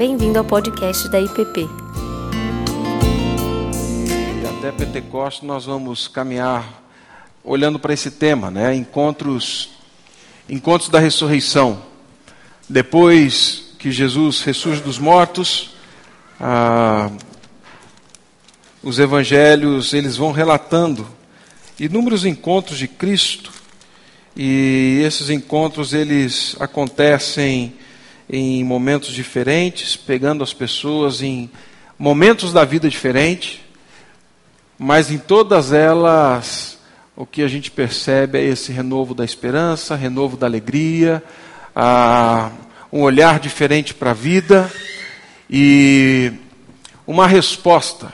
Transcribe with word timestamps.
Bem-vindo 0.00 0.38
ao 0.38 0.44
podcast 0.46 1.10
da 1.10 1.20
IPP. 1.20 1.68
E 4.42 4.46
até 4.46 4.72
Pentecostes 4.72 5.42
nós 5.42 5.66
vamos 5.66 6.08
caminhar 6.08 6.82
olhando 7.44 7.78
para 7.78 7.92
esse 7.92 8.10
tema, 8.10 8.50
né? 8.50 8.74
Encontros, 8.74 9.68
encontros 10.48 10.88
da 10.88 10.98
ressurreição. 10.98 11.82
Depois 12.66 13.74
que 13.78 13.92
Jesus 13.92 14.40
ressurge 14.40 14.80
dos 14.80 14.98
mortos, 14.98 15.72
ah, 16.40 17.10
os 18.82 18.98
evangelhos 18.98 19.92
eles 19.92 20.16
vão 20.16 20.32
relatando 20.32 21.06
inúmeros 21.78 22.24
encontros 22.24 22.78
de 22.78 22.88
Cristo 22.88 23.52
e 24.34 25.02
esses 25.04 25.28
encontros 25.28 25.92
eles 25.92 26.56
acontecem 26.58 27.74
em 28.32 28.62
momentos 28.62 29.12
diferentes, 29.12 29.96
pegando 29.96 30.44
as 30.44 30.54
pessoas 30.54 31.20
em 31.20 31.50
momentos 31.98 32.52
da 32.52 32.64
vida 32.64 32.88
diferentes, 32.88 33.60
mas 34.78 35.10
em 35.10 35.18
todas 35.18 35.72
elas 35.72 36.78
o 37.16 37.26
que 37.26 37.42
a 37.42 37.48
gente 37.48 37.72
percebe 37.72 38.38
é 38.38 38.44
esse 38.44 38.70
renovo 38.70 39.14
da 39.14 39.24
esperança, 39.24 39.96
renovo 39.96 40.36
da 40.36 40.46
alegria, 40.46 41.22
um 42.92 43.02
olhar 43.02 43.40
diferente 43.40 43.92
para 43.92 44.12
a 44.12 44.14
vida 44.14 44.70
e 45.50 46.32
uma 47.04 47.26
resposta, 47.26 48.12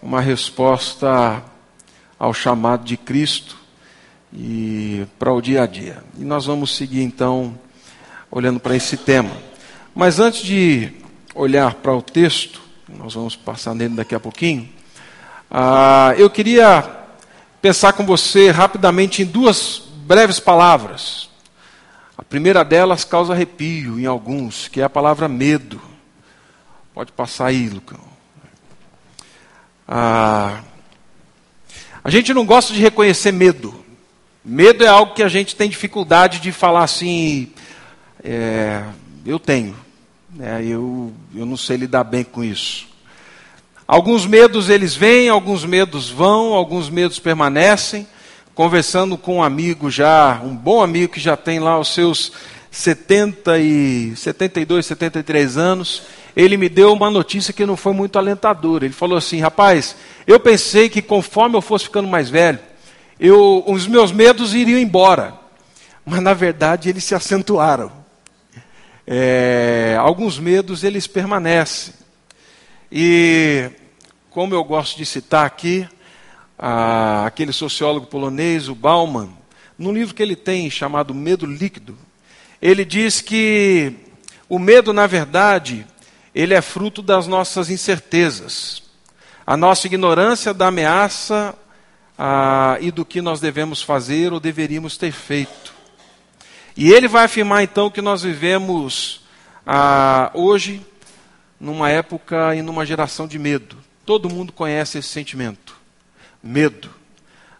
uma 0.00 0.20
resposta 0.20 1.42
ao 2.16 2.32
chamado 2.32 2.84
de 2.84 2.96
Cristo 2.96 3.56
e 4.32 5.04
para 5.18 5.32
o 5.32 5.42
dia 5.42 5.64
a 5.64 5.66
dia. 5.66 6.04
E 6.16 6.24
nós 6.24 6.46
vamos 6.46 6.76
seguir 6.76 7.02
então 7.02 7.58
olhando 8.32 8.58
para 8.58 8.74
esse 8.74 8.96
tema. 8.96 9.30
Mas 9.94 10.18
antes 10.18 10.42
de 10.42 10.90
olhar 11.34 11.74
para 11.74 11.94
o 11.94 12.00
texto, 12.00 12.62
nós 12.88 13.12
vamos 13.12 13.36
passar 13.36 13.74
nele 13.74 13.94
daqui 13.94 14.14
a 14.14 14.20
pouquinho, 14.20 14.68
ah, 15.50 16.14
eu 16.16 16.30
queria 16.30 16.82
pensar 17.60 17.92
com 17.92 18.06
você 18.06 18.50
rapidamente 18.50 19.20
em 19.20 19.26
duas 19.26 19.82
breves 20.06 20.40
palavras. 20.40 21.28
A 22.16 22.22
primeira 22.22 22.64
delas 22.64 23.04
causa 23.04 23.34
arrepio 23.34 24.00
em 24.00 24.06
alguns, 24.06 24.66
que 24.66 24.80
é 24.80 24.84
a 24.84 24.90
palavra 24.90 25.28
medo. 25.28 25.80
Pode 26.94 27.12
passar 27.12 27.46
aí, 27.46 27.68
Lucão. 27.68 28.00
Ah, 29.86 30.60
a 32.02 32.10
gente 32.10 32.32
não 32.32 32.46
gosta 32.46 32.72
de 32.72 32.80
reconhecer 32.80 33.30
medo. 33.30 33.84
Medo 34.42 34.84
é 34.84 34.88
algo 34.88 35.14
que 35.14 35.22
a 35.22 35.28
gente 35.28 35.54
tem 35.54 35.68
dificuldade 35.68 36.40
de 36.40 36.50
falar 36.50 36.84
assim, 36.84 37.52
é, 38.24 38.84
eu 39.26 39.38
tenho. 39.38 39.74
Né, 40.30 40.64
eu, 40.64 41.12
eu 41.34 41.44
não 41.44 41.56
sei 41.56 41.76
lidar 41.76 42.04
bem 42.04 42.24
com 42.24 42.42
isso. 42.42 42.86
Alguns 43.86 44.26
medos 44.26 44.70
eles 44.70 44.94
vêm, 44.94 45.28
alguns 45.28 45.64
medos 45.64 46.08
vão, 46.08 46.54
alguns 46.54 46.88
medos 46.88 47.18
permanecem. 47.18 48.06
Conversando 48.54 49.16
com 49.16 49.36
um 49.36 49.42
amigo 49.42 49.90
já, 49.90 50.40
um 50.44 50.54
bom 50.54 50.82
amigo 50.82 51.14
que 51.14 51.20
já 51.20 51.36
tem 51.36 51.58
lá 51.58 51.78
os 51.78 51.92
seus 51.92 52.32
70 52.70 53.58
e 53.58 54.14
72, 54.14 54.86
73 54.86 55.56
anos, 55.56 56.02
ele 56.36 56.56
me 56.56 56.68
deu 56.68 56.92
uma 56.92 57.10
notícia 57.10 57.52
que 57.52 57.66
não 57.66 57.76
foi 57.76 57.94
muito 57.94 58.18
alentadora. 58.18 58.84
Ele 58.84 58.94
falou 58.94 59.16
assim: 59.16 59.40
"Rapaz, 59.40 59.96
eu 60.26 60.38
pensei 60.38 60.88
que 60.88 61.00
conforme 61.00 61.56
eu 61.56 61.62
fosse 61.62 61.84
ficando 61.84 62.08
mais 62.08 62.28
velho, 62.28 62.58
eu, 63.18 63.64
os 63.66 63.86
meus 63.86 64.12
medos 64.12 64.54
iriam 64.54 64.78
embora, 64.78 65.34
mas 66.04 66.20
na 66.20 66.34
verdade 66.34 66.90
eles 66.90 67.04
se 67.04 67.14
acentuaram 67.14 68.01
é, 69.14 69.94
alguns 70.00 70.38
medos 70.38 70.82
eles 70.82 71.06
permanecem. 71.06 71.92
E 72.90 73.70
como 74.30 74.54
eu 74.54 74.64
gosto 74.64 74.96
de 74.96 75.04
citar 75.04 75.44
aqui, 75.44 75.86
a, 76.58 77.26
aquele 77.26 77.52
sociólogo 77.52 78.06
polonês, 78.06 78.70
o 78.70 78.74
Bauman, 78.74 79.28
num 79.76 79.92
livro 79.92 80.14
que 80.14 80.22
ele 80.22 80.34
tem 80.34 80.70
chamado 80.70 81.12
Medo 81.12 81.44
Líquido, 81.44 81.94
ele 82.60 82.86
diz 82.86 83.20
que 83.20 83.94
o 84.48 84.58
medo, 84.58 84.94
na 84.94 85.06
verdade, 85.06 85.86
ele 86.34 86.54
é 86.54 86.62
fruto 86.62 87.02
das 87.02 87.26
nossas 87.26 87.68
incertezas, 87.68 88.82
a 89.46 89.58
nossa 89.58 89.86
ignorância 89.88 90.54
da 90.54 90.68
ameaça 90.68 91.54
e 92.80 92.90
do 92.90 93.04
que 93.04 93.20
nós 93.20 93.40
devemos 93.40 93.82
fazer 93.82 94.32
ou 94.32 94.40
deveríamos 94.40 94.96
ter 94.96 95.12
feito. 95.12 95.81
E 96.76 96.90
ele 96.90 97.08
vai 97.08 97.24
afirmar 97.24 97.62
então 97.62 97.90
que 97.90 98.00
nós 98.00 98.22
vivemos 98.22 99.22
ah, 99.66 100.30
hoje 100.34 100.84
numa 101.60 101.90
época 101.90 102.54
e 102.54 102.62
numa 102.62 102.84
geração 102.84 103.26
de 103.26 103.38
medo. 103.38 103.76
Todo 104.04 104.28
mundo 104.28 104.52
conhece 104.52 104.98
esse 104.98 105.08
sentimento. 105.08 105.76
Medo. 106.42 106.90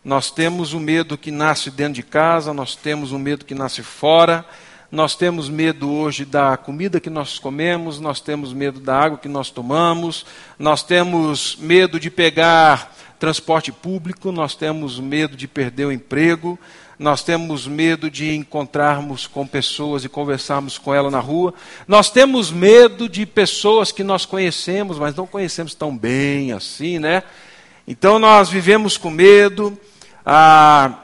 Nós 0.04 0.30
temos 0.30 0.72
o 0.72 0.80
medo 0.80 1.16
que 1.16 1.30
nasce 1.30 1.70
dentro 1.70 1.94
de 1.94 2.02
casa, 2.02 2.52
nós 2.52 2.74
temos 2.74 3.12
o 3.12 3.18
medo 3.18 3.44
que 3.44 3.54
nasce 3.54 3.82
fora, 3.82 4.44
nós 4.90 5.14
temos 5.14 5.48
medo 5.48 5.88
hoje 5.90 6.24
da 6.24 6.56
comida 6.56 6.98
que 6.98 7.08
nós 7.08 7.38
comemos, 7.38 8.00
nós 8.00 8.20
temos 8.20 8.52
medo 8.52 8.80
da 8.80 8.98
água 8.98 9.18
que 9.18 9.28
nós 9.28 9.50
tomamos, 9.50 10.26
nós 10.58 10.82
temos 10.82 11.56
medo 11.56 12.00
de 12.00 12.10
pegar 12.10 12.92
transporte 13.22 13.70
público, 13.70 14.32
nós 14.32 14.56
temos 14.56 14.98
medo 14.98 15.36
de 15.36 15.46
perder 15.46 15.84
o 15.84 15.92
emprego, 15.92 16.58
nós 16.98 17.22
temos 17.22 17.68
medo 17.68 18.10
de 18.10 18.34
encontrarmos 18.34 19.28
com 19.28 19.46
pessoas 19.46 20.04
e 20.04 20.08
conversarmos 20.08 20.76
com 20.76 20.92
elas 20.92 21.12
na 21.12 21.20
rua, 21.20 21.54
nós 21.86 22.10
temos 22.10 22.50
medo 22.50 23.08
de 23.08 23.24
pessoas 23.24 23.92
que 23.92 24.02
nós 24.02 24.26
conhecemos, 24.26 24.98
mas 24.98 25.14
não 25.14 25.24
conhecemos 25.24 25.72
tão 25.72 25.96
bem 25.96 26.50
assim, 26.50 26.98
né? 26.98 27.22
Então 27.86 28.18
nós 28.18 28.48
vivemos 28.48 28.96
com 28.96 29.08
medo. 29.08 29.78
Ah, 30.26 30.98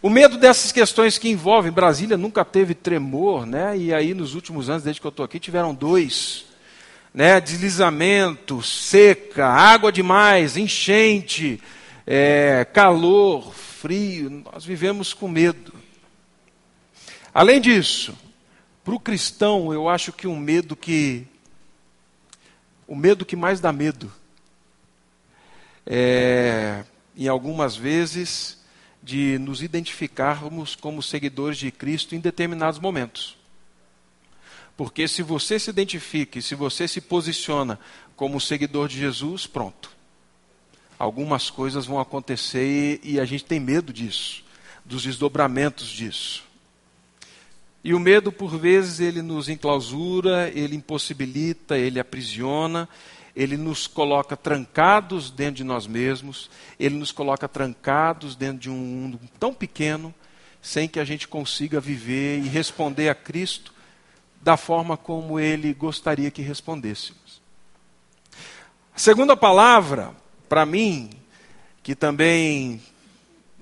o 0.00 0.08
medo 0.08 0.38
dessas 0.38 0.70
questões 0.70 1.18
que 1.18 1.28
envolvem, 1.28 1.72
Brasília 1.72 2.16
nunca 2.16 2.44
teve 2.44 2.76
tremor, 2.76 3.44
né? 3.44 3.76
E 3.76 3.92
aí 3.92 4.14
nos 4.14 4.36
últimos 4.36 4.70
anos, 4.70 4.84
desde 4.84 5.00
que 5.00 5.06
eu 5.08 5.08
estou 5.08 5.24
aqui, 5.24 5.40
tiveram 5.40 5.74
dois. 5.74 6.44
Né, 7.16 7.40
deslizamento, 7.40 8.62
seca, 8.62 9.46
água 9.46 9.90
demais, 9.90 10.58
enchente, 10.58 11.58
é, 12.06 12.62
calor, 12.66 13.54
frio, 13.54 14.28
nós 14.28 14.66
vivemos 14.66 15.14
com 15.14 15.26
medo. 15.26 15.72
Além 17.32 17.58
disso, 17.58 18.14
para 18.84 18.94
o 18.94 19.00
cristão, 19.00 19.72
eu 19.72 19.88
acho 19.88 20.12
que 20.12 20.26
um 20.26 20.38
medo 20.38 20.76
que. 20.76 21.26
O 22.86 22.94
medo 22.94 23.24
que 23.24 23.34
mais 23.34 23.60
dá 23.60 23.72
medo 23.72 24.12
é, 25.86 26.84
em 27.16 27.28
algumas 27.28 27.74
vezes, 27.74 28.58
de 29.02 29.38
nos 29.38 29.62
identificarmos 29.62 30.76
como 30.76 31.02
seguidores 31.02 31.56
de 31.56 31.70
Cristo 31.70 32.14
em 32.14 32.20
determinados 32.20 32.78
momentos. 32.78 33.35
Porque 34.76 35.08
se 35.08 35.22
você 35.22 35.58
se 35.58 35.70
identifica, 35.70 36.40
se 36.40 36.54
você 36.54 36.86
se 36.86 37.00
posiciona 37.00 37.78
como 38.14 38.40
seguidor 38.40 38.88
de 38.88 38.98
Jesus, 38.98 39.46
pronto 39.46 39.96
algumas 40.98 41.50
coisas 41.50 41.86
vão 41.86 42.00
acontecer 42.00 43.00
e, 43.02 43.12
e 43.14 43.20
a 43.20 43.24
gente 43.24 43.44
tem 43.44 43.60
medo 43.60 43.92
disso, 43.92 44.44
dos 44.84 45.02
desdobramentos 45.02 45.88
disso. 45.88 46.44
E 47.84 47.94
o 47.94 48.00
medo, 48.00 48.32
por 48.32 48.58
vezes, 48.58 48.98
ele 48.98 49.22
nos 49.22 49.48
enclausura, 49.48 50.50
ele 50.52 50.74
impossibilita, 50.74 51.78
ele 51.78 52.00
aprisiona, 52.00 52.88
ele 53.34 53.56
nos 53.56 53.86
coloca 53.86 54.36
trancados 54.36 55.30
dentro 55.30 55.56
de 55.56 55.64
nós 55.64 55.86
mesmos, 55.86 56.50
ele 56.80 56.96
nos 56.96 57.12
coloca 57.12 57.46
trancados 57.46 58.34
dentro 58.34 58.58
de 58.58 58.70
um 58.70 58.76
mundo 58.76 59.20
tão 59.38 59.54
pequeno, 59.54 60.12
sem 60.60 60.88
que 60.88 60.98
a 60.98 61.04
gente 61.04 61.28
consiga 61.28 61.78
viver 61.78 62.38
e 62.38 62.48
responder 62.48 63.08
a 63.08 63.14
Cristo 63.14 63.72
da 64.40 64.56
forma 64.56 64.96
como 64.96 65.40
ele 65.40 65.72
gostaria 65.74 66.30
que 66.30 66.42
respondêssemos. 66.42 67.40
A 68.94 68.98
segunda 68.98 69.36
palavra 69.36 70.14
para 70.48 70.64
mim, 70.64 71.10
que 71.82 71.94
também 71.94 72.82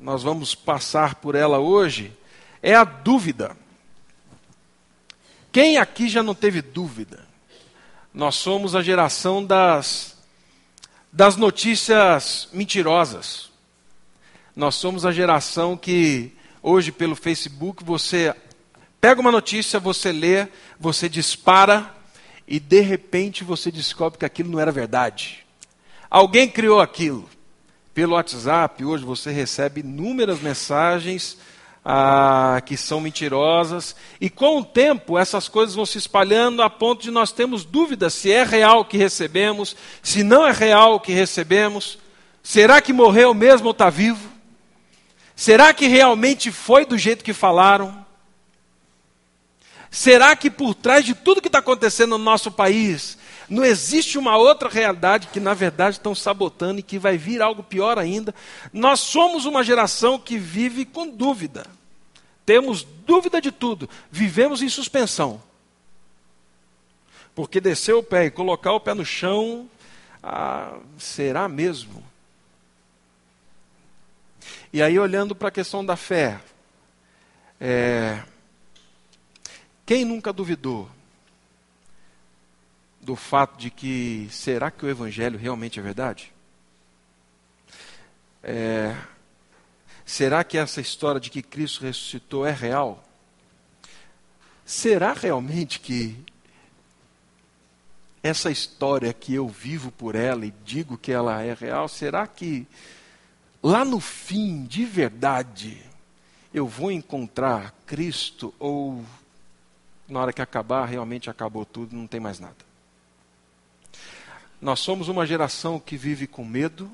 nós 0.01 0.23
vamos 0.23 0.55
passar 0.55 1.17
por 1.17 1.35
ela 1.35 1.59
hoje, 1.59 2.13
é 2.63 2.75
a 2.75 2.85
dúvida. 2.85 3.57
Quem 5.51 5.79
aqui 5.79 6.09
já 6.09 6.23
não 6.23 6.35
teve 6.35 6.61
dúvida? 6.61 7.27
Nós 8.13 8.37
somos 8.37 8.77
a 8.77 8.83
geração 8.83 9.45
das, 9.45 10.17
das 11.13 11.37
notícias 11.37 12.49
mentirosas. 12.53 13.51
Nós 14.55 14.77
somos 14.77 15.05
a 15.05 15.11
geração 15.11 15.77
que, 15.77 16.33
hoje, 16.63 16.93
pelo 16.93 17.17
Facebook, 17.17 17.83
você 17.83 18.35
pega 19.05 19.21
uma 19.21 19.31
notícia, 19.31 19.79
você 19.79 20.11
lê, 20.11 20.49
você 20.81 21.11
dispara, 21.11 21.95
e 22.49 22.59
de 22.59 22.81
repente 22.81 23.45
você 23.45 23.71
descobre 23.71 24.19
que 24.19 24.25
aquilo 24.25 24.51
não 24.51 24.59
era 24.59 24.73
verdade. 24.73 25.45
Alguém 26.09 26.49
criou 26.49 26.81
aquilo. 26.81 27.29
Pelo 27.93 28.15
WhatsApp, 28.15 28.83
hoje 28.83 29.05
você 29.05 29.31
recebe 29.31 29.81
inúmeras 29.81 30.41
mensagens 30.41 31.37
ah, 31.85 32.63
que 32.65 32.79
são 32.79 32.99
mentirosas. 32.99 33.95
E 34.19 34.31
com 34.31 34.61
o 34.61 34.65
tempo, 34.65 35.19
essas 35.19 35.49
coisas 35.49 35.75
vão 35.75 35.85
se 35.85 35.99
espalhando 35.99 36.63
a 36.63 36.71
ponto 36.71 37.03
de 37.03 37.11
nós 37.11 37.31
termos 37.31 37.63
dúvidas 37.63 38.15
se 38.15 38.33
é 38.33 38.43
real 38.43 38.81
o 38.81 38.85
que 38.87 38.97
recebemos, 38.97 39.77
se 40.03 40.23
não 40.23 40.47
é 40.47 40.51
real 40.51 40.95
o 40.95 41.01
que 41.01 41.13
recebemos. 41.13 41.99
Será 42.43 42.81
que 42.81 42.91
morreu 42.91 43.35
mesmo 43.35 43.67
ou 43.67 43.73
está 43.73 43.91
vivo? 43.91 44.31
Será 45.37 45.75
que 45.75 45.89
realmente 45.89 46.51
foi 46.51 46.87
do 46.87 46.97
jeito 46.97 47.23
que 47.23 47.35
falaram? 47.35 48.04
Será 49.95 50.35
que 50.35 50.51
por 50.51 50.75
trás 50.75 51.05
de 51.05 51.15
tudo 51.15 51.41
que 51.41 51.47
está 51.47 51.61
acontecendo 51.61 52.19
no 52.19 52.25
nosso 52.25 52.51
país, 52.51 53.17
não 53.49 53.65
existe 53.65 54.19
uma 54.19 54.37
outra 54.37 54.69
realidade 54.69 55.29
que, 55.29 55.39
na 55.39 55.55
verdade, 55.55 55.99
estão 55.99 56.17
sabotando 56.17 56.81
e 56.81 56.83
que 56.83 56.99
vai 56.99 57.17
vir 57.17 57.41
algo 57.41 57.63
pior 57.63 57.97
ainda? 57.97 58.35
Nós 58.73 58.99
somos 58.99 59.45
uma 59.45 59.63
geração 59.63 60.19
que 60.19 60.37
vive 60.37 60.85
com 60.85 61.09
dúvida. 61.09 61.65
Temos 62.45 62.83
dúvida 63.07 63.41
de 63.41 63.53
tudo. 63.53 63.89
Vivemos 64.11 64.63
em 64.63 64.69
suspensão. 64.69 65.41
Porque 67.33 67.61
descer 67.61 67.95
o 67.95 68.03
pé 68.03 68.25
e 68.25 68.31
colocar 68.33 68.73
o 68.73 68.81
pé 68.81 68.95
no 68.95 69.07
chão, 69.07 69.71
ah, 70.21 70.77
será 70.99 71.47
mesmo? 71.49 72.03
E 74.73 74.83
aí, 74.83 74.99
olhando 74.99 75.37
para 75.37 75.51
a 75.51 75.53
questão 75.53 75.87
da 75.87 75.95
fé, 75.95 76.41
é, 77.61 78.21
quem 79.87 80.05
nunca 80.05 80.33
duvidou 80.33 80.89
do 83.01 83.15
fato 83.15 83.59
de 83.59 83.71
que 83.71 84.29
será 84.31 84.71
que 84.71 84.85
o 84.85 84.89
Evangelho 84.89 85.39
realmente 85.39 85.79
é 85.79 85.83
verdade? 85.83 86.33
É, 88.43 88.97
será 90.05 90.43
que 90.43 90.57
essa 90.57 90.81
história 90.81 91.21
de 91.21 91.31
que 91.31 91.43
Cristo 91.43 91.83
ressuscitou 91.83 92.47
é 92.47 92.53
real? 92.53 93.05
Será 94.65 95.13
realmente 95.13 95.79
que 95.81 96.17
essa 98.23 98.51
história 98.51 99.13
que 99.13 99.35
eu 99.35 99.47
vivo 99.47 99.93
por 99.93 100.15
ela 100.15 100.47
e 100.47 100.55
digo 100.65 100.97
que 100.97 101.13
ela 101.13 101.43
é 101.43 101.53
real, 101.53 101.87
será 101.89 102.27
que 102.27 102.67
lá 103.63 103.85
no 103.85 104.01
fim, 104.01 104.65
de 104.65 104.87
verdade, 104.87 105.83
eu 106.53 106.67
vou 106.67 106.91
encontrar 106.91 107.75
Cristo 107.85 108.55
ou 108.59 109.05
na 110.09 110.21
hora 110.21 110.33
que 110.33 110.43
acabar, 110.43 110.85
realmente 110.87 111.31
acabou 111.31 111.65
tudo, 111.65 111.97
não 111.97 112.07
tem 112.07 112.21
mais 112.21 112.39
nada. 112.39 112.57
Nós 114.61 114.81
somos 114.81 115.09
uma 115.09 115.27
geração 115.27 115.79
que 115.79 115.97
vive 115.97 116.27
com 116.27 116.45
medo 116.45 116.91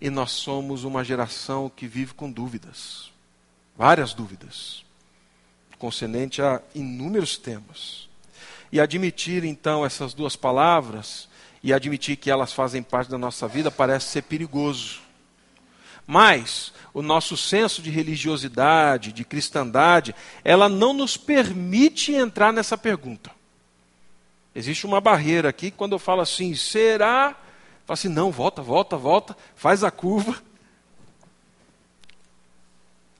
e 0.00 0.10
nós 0.10 0.30
somos 0.30 0.84
uma 0.84 1.02
geração 1.04 1.68
que 1.68 1.86
vive 1.86 2.14
com 2.14 2.30
dúvidas. 2.30 3.10
Várias 3.76 4.12
dúvidas, 4.12 4.84
concernente 5.78 6.42
a 6.42 6.60
inúmeros 6.74 7.36
temas. 7.36 8.08
E 8.70 8.80
admitir 8.80 9.44
então 9.44 9.84
essas 9.84 10.12
duas 10.14 10.36
palavras 10.36 11.28
e 11.62 11.72
admitir 11.72 12.16
que 12.16 12.30
elas 12.30 12.52
fazem 12.52 12.82
parte 12.82 13.10
da 13.10 13.18
nossa 13.18 13.48
vida 13.48 13.70
parece 13.70 14.06
ser 14.06 14.22
perigoso. 14.22 15.00
Mas 16.10 16.72
o 16.94 17.02
nosso 17.02 17.36
senso 17.36 17.82
de 17.82 17.90
religiosidade, 17.90 19.12
de 19.12 19.26
cristandade, 19.26 20.14
ela 20.42 20.66
não 20.66 20.94
nos 20.94 21.18
permite 21.18 22.14
entrar 22.14 22.50
nessa 22.50 22.78
pergunta. 22.78 23.30
Existe 24.54 24.86
uma 24.86 25.02
barreira 25.02 25.50
aqui 25.50 25.70
quando 25.70 25.92
eu 25.92 25.98
falo 25.98 26.22
assim, 26.22 26.54
será? 26.54 27.36
Fala 27.84 27.94
assim, 27.94 28.08
não, 28.08 28.32
volta, 28.32 28.62
volta, 28.62 28.96
volta, 28.96 29.36
faz 29.54 29.84
a 29.84 29.90
curva. 29.90 30.42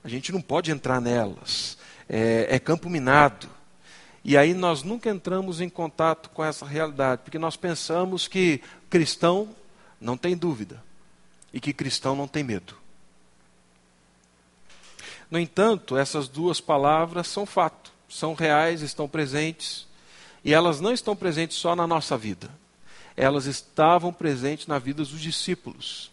A 0.03 0.09
gente 0.09 0.33
não 0.33 0.41
pode 0.41 0.71
entrar 0.71 0.99
nelas. 0.99 1.77
É, 2.09 2.47
é 2.49 2.59
campo 2.59 2.89
minado. 2.89 3.51
E 4.25 4.35
aí 4.35 4.55
nós 4.55 4.83
nunca 4.83 5.11
entramos 5.11 5.61
em 5.61 5.69
contato 5.69 6.31
com 6.31 6.43
essa 6.43 6.65
realidade, 6.65 7.21
porque 7.23 7.39
nós 7.39 7.55
pensamos 7.55 8.27
que 8.27 8.63
cristão 8.89 9.55
não 10.01 10.17
tem 10.17 10.35
dúvida 10.35 10.88
e 11.59 11.61
que 11.61 11.73
cristão 11.73 12.15
não 12.15 12.29
tem 12.29 12.45
medo. 12.45 12.73
No 15.29 15.41
entanto, 15.41 15.97
essas 15.97 16.29
duas 16.29 16.61
palavras 16.61 17.27
são 17.27 17.45
fato, 17.45 17.91
são 18.09 18.33
reais, 18.33 18.81
estão 18.81 19.09
presentes, 19.09 19.85
e 20.45 20.55
elas 20.55 20.81
não 20.81 20.93
estão 20.93 21.17
presentes 21.17 21.57
só 21.57 21.75
na 21.75 21.85
nossa 21.85 22.17
vida. 22.17 22.49
Elas 23.17 23.47
estavam 23.47 24.13
presentes 24.13 24.69
na 24.69 24.79
vida 24.79 25.03
dos 25.03 25.21
discípulos, 25.21 26.13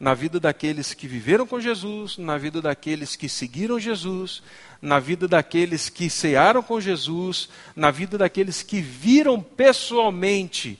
na 0.00 0.14
vida 0.14 0.40
daqueles 0.40 0.94
que 0.94 1.06
viveram 1.06 1.46
com 1.46 1.60
Jesus, 1.60 2.16
na 2.16 2.38
vida 2.38 2.62
daqueles 2.62 3.14
que 3.16 3.28
seguiram 3.28 3.78
Jesus, 3.78 4.42
na 4.80 4.98
vida 4.98 5.28
daqueles 5.28 5.90
que 5.90 6.08
cearam 6.08 6.62
com 6.62 6.80
Jesus, 6.80 7.50
na 7.76 7.90
vida 7.90 8.16
daqueles 8.16 8.62
que 8.62 8.80
viram 8.80 9.42
pessoalmente 9.42 10.78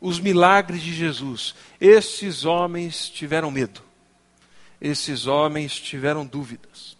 os 0.00 0.18
milagres 0.18 0.82
de 0.82 0.92
Jesus. 0.92 1.54
Esses 1.80 2.44
homens 2.44 3.08
tiveram 3.08 3.50
medo 3.50 3.90
esses 4.80 5.26
homens 5.26 5.78
tiveram 5.78 6.24
dúvidas. 6.24 6.96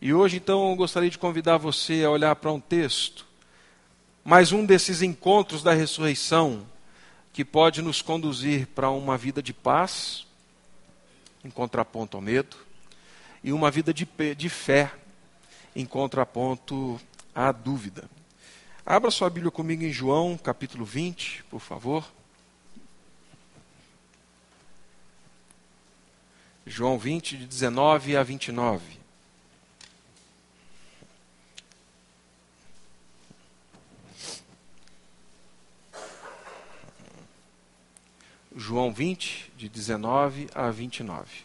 E 0.00 0.14
hoje, 0.14 0.36
então, 0.36 0.70
eu 0.70 0.76
gostaria 0.76 1.10
de 1.10 1.18
convidar 1.18 1.56
você 1.56 2.04
a 2.04 2.10
olhar 2.10 2.36
para 2.36 2.52
um 2.52 2.60
texto, 2.60 3.26
mais 4.24 4.52
um 4.52 4.64
desses 4.64 5.02
encontros 5.02 5.62
da 5.62 5.72
ressurreição, 5.72 6.66
que 7.32 7.44
pode 7.44 7.82
nos 7.82 8.00
conduzir 8.00 8.66
para 8.68 8.90
uma 8.90 9.18
vida 9.18 9.42
de 9.42 9.52
paz, 9.52 10.26
em 11.44 11.50
contraponto 11.50 12.16
ao 12.16 12.22
medo, 12.22 12.56
e 13.42 13.52
uma 13.52 13.70
vida 13.70 13.92
de, 13.92 14.06
de 14.36 14.48
fé, 14.48 14.92
em 15.74 15.84
contraponto 15.84 17.00
à 17.34 17.50
dúvida. 17.50 18.08
Abra 18.86 19.10
sua 19.10 19.30
Bíblia 19.30 19.50
comigo 19.50 19.82
em 19.82 19.90
João, 19.90 20.36
capítulo 20.36 20.84
20, 20.84 21.42
por 21.44 21.58
favor. 21.58 22.06
João 26.66 26.98
20, 26.98 27.38
de 27.38 27.46
19 27.46 28.14
a 28.14 28.22
29. 28.22 28.98
João 38.54 38.92
20, 38.92 39.50
de 39.56 39.70
19 39.70 40.50
a 40.54 40.70
29. 40.70 41.42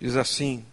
Diz 0.00 0.14
assim: 0.14 0.64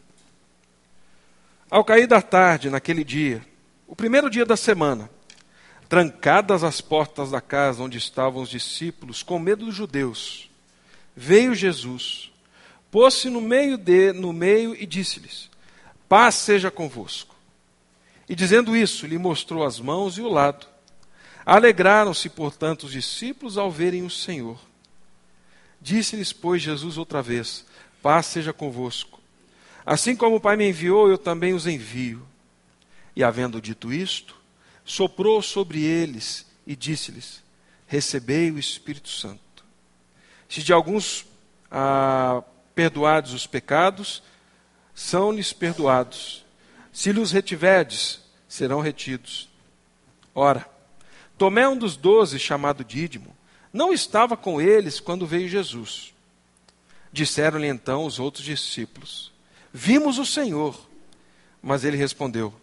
Ao 1.69 1.83
cair 1.83 2.07
da 2.07 2.21
tarde, 2.21 2.69
naquele 2.69 3.04
dia, 3.04 3.45
o 3.88 3.95
primeiro 3.95 4.30
dia 4.30 4.45
da 4.45 4.57
semana, 4.57 5.10
trancadas 5.88 6.63
as 6.63 6.82
portas 6.82 7.32
da 7.32 7.39
casa 7.39 7.84
onde 7.84 7.98
estavam 7.98 8.41
os 8.41 8.50
discípulos, 8.50 9.22
com 9.22 9.38
medo 9.38 9.65
dos 9.65 9.75
judeus, 9.75 10.50
veio 11.15 11.53
Jesus, 11.53 12.32
pôs-se 12.89 13.29
no 13.29 13.39
meio 13.39 13.77
de, 13.77 14.13
no 14.13 14.34
meio 14.34 14.74
e 14.74 14.86
disse-lhes: 14.86 15.50
Paz 16.08 16.36
seja 16.36 16.72
convosco. 16.72 17.36
E 18.27 18.36
dizendo 18.36 18.75
isso, 18.75 19.05
lhe 19.05 19.17
mostrou 19.17 19.63
as 19.63 19.79
mãos 19.79 20.17
e 20.17 20.22
o 20.22 20.29
lado. 20.29 20.67
Alegraram-se, 21.46 22.29
portanto, 22.29 22.84
os 22.84 22.91
discípulos 22.91 23.58
ao 23.58 23.72
verem 23.72 24.03
o 24.03 24.10
Senhor. 24.10 24.60
Disse-lhes, 25.82 26.34
pois, 26.34 26.62
Jesus 26.62 26.98
outra 26.98 27.22
vez: 27.22 27.65
Paz 28.01 28.27
seja 28.27 28.53
convosco. 28.53 29.18
Assim 29.89 30.15
como 30.15 30.36
o 30.36 30.39
Pai 30.39 30.55
me 30.55 30.69
enviou, 30.69 31.10
eu 31.10 31.17
também 31.17 31.51
os 31.51 31.65
envio. 31.65 32.22
E 33.15 33.24
havendo 33.24 33.60
dito 33.60 33.91
isto, 33.91 34.36
soprou 34.86 35.41
sobre 35.41 35.81
eles 35.81 36.46
e 36.67 36.75
disse-lhes: 36.75 37.41
Recebei 37.88 38.51
o 38.51 38.60
Espírito 38.60 39.10
Santo. 39.10 39.65
Se 40.48 40.62
de 40.62 40.72
alguns 40.72 41.25
ah, 41.72 42.43
perdoados 42.75 43.34
os 43.34 43.48
pecados, 43.48 44.22
são-lhes 44.93 45.51
perdoados. 45.51 46.46
Se 46.93 47.12
lhes 47.12 47.31
retiverdes, 47.31 48.22
serão 48.48 48.81
retidos. 48.81 49.50
Ora, 50.36 50.69
Tomé, 51.36 51.67
um 51.67 51.75
dos 51.75 51.98
doze, 51.98 52.38
chamado 52.38 52.84
Dídimo, 52.84 53.36
não 53.74 53.91
estava 53.91 54.38
com 54.38 54.62
eles 54.62 55.00
quando 55.00 55.25
veio 55.25 55.50
Jesus. 55.50 56.13
Disseram-lhe 57.12 57.65
então 57.65 58.05
os 58.05 58.19
outros 58.19 58.46
discípulos: 58.46 59.31
Vimos 59.81 60.19
o 60.19 60.25
Senhor. 60.25 60.77
Mas 61.63 61.86
ele 61.86 61.95
respondeu: 61.95 62.53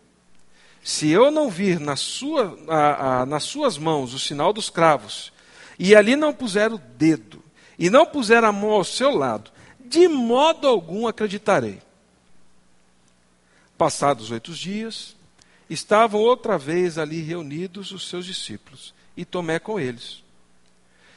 Se 0.83 1.09
eu 1.09 1.31
não 1.31 1.49
vir 1.49 1.81
na 1.81 1.97
sua, 1.97 2.59
a, 2.69 3.23
a, 3.23 3.27
nas 3.27 3.45
suas 3.45 3.79
mãos 3.79 4.13
o 4.13 4.19
sinal 4.19 4.53
dos 4.53 4.69
cravos, 4.69 5.33
e 5.79 5.97
ali 5.97 6.15
não 6.15 6.35
puser 6.35 6.71
o 6.71 6.77
dedo, 6.77 7.43
e 7.79 7.89
não 7.89 8.05
puser 8.05 8.45
a 8.45 8.53
mão 8.53 8.71
ao 8.71 8.85
seu 8.85 9.17
lado, 9.17 9.51
de 9.81 10.07
modo 10.09 10.69
algum 10.69 11.07
acreditarei. 11.07 11.81
Passados 13.79 14.31
oito 14.31 14.53
dias, 14.53 15.17
estavam 15.71 16.21
outra 16.21 16.59
vez 16.59 16.99
ali 16.99 17.23
reunidos 17.23 17.93
os 17.93 18.11
seus 18.11 18.27
discípulos, 18.27 18.93
e 19.17 19.25
Tomé 19.25 19.59
com 19.59 19.81
eles. 19.81 20.23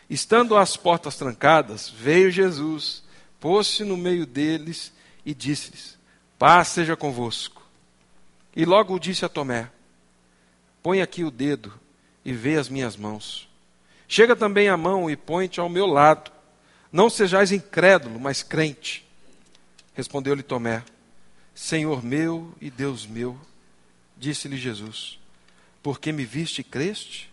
Estando 0.09 0.55
as 0.55 0.77
portas 0.77 1.17
trancadas, 1.17 1.89
veio 1.89 2.31
Jesus, 2.31 3.03
pôs-se 3.37 3.83
no 3.83 3.97
meio 3.97 4.25
deles 4.25 4.93
e 5.29 5.33
disse-lhes: 5.35 5.95
Paz 6.39 6.69
seja 6.69 6.97
convosco. 6.97 7.61
E 8.55 8.65
logo 8.65 8.97
disse 8.97 9.23
a 9.23 9.29
Tomé: 9.29 9.69
Põe 10.81 11.03
aqui 11.03 11.23
o 11.23 11.29
dedo 11.29 11.71
e 12.25 12.33
vê 12.33 12.57
as 12.57 12.67
minhas 12.67 12.97
mãos. 12.97 13.47
Chega 14.07 14.35
também 14.35 14.69
a 14.69 14.75
mão 14.75 15.07
e 15.07 15.15
põe-te 15.15 15.59
ao 15.59 15.69
meu 15.69 15.85
lado. 15.85 16.31
Não 16.91 17.11
sejais 17.11 17.51
incrédulo, 17.51 18.19
mas 18.19 18.41
crente. 18.41 19.07
Respondeu-lhe 19.93 20.41
Tomé: 20.41 20.83
Senhor 21.53 22.03
meu 22.03 22.51
e 22.59 22.71
Deus 22.71 23.05
meu. 23.05 23.39
Disse-lhe 24.17 24.57
Jesus: 24.57 25.19
Porque 25.83 26.11
me 26.11 26.25
viste 26.25 26.61
e 26.61 26.63
creste? 26.63 27.29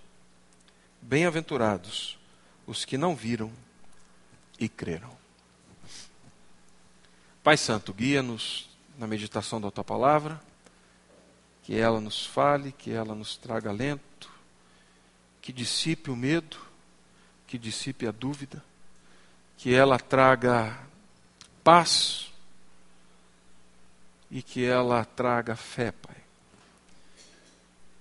Bem-aventurados 1.00 2.18
os 2.66 2.84
que 2.84 2.98
não 2.98 3.16
viram 3.16 3.50
e 4.60 4.68
creram. 4.68 5.16
Pai 7.46 7.56
Santo, 7.56 7.94
guia-nos 7.94 8.68
na 8.98 9.06
meditação 9.06 9.60
da 9.60 9.70
tua 9.70 9.84
palavra, 9.84 10.42
que 11.62 11.76
ela 11.76 12.00
nos 12.00 12.26
fale, 12.26 12.72
que 12.72 12.90
ela 12.90 13.14
nos 13.14 13.36
traga 13.36 13.70
alento, 13.70 14.28
que 15.40 15.52
dissipe 15.52 16.10
o 16.10 16.16
medo, 16.16 16.58
que 17.46 17.56
dissipe 17.56 18.04
a 18.04 18.10
dúvida, 18.10 18.64
que 19.56 19.72
ela 19.72 19.96
traga 19.96 20.76
paz 21.62 22.32
e 24.28 24.42
que 24.42 24.64
ela 24.64 25.04
traga 25.04 25.54
fé, 25.54 25.92
Pai. 25.92 26.16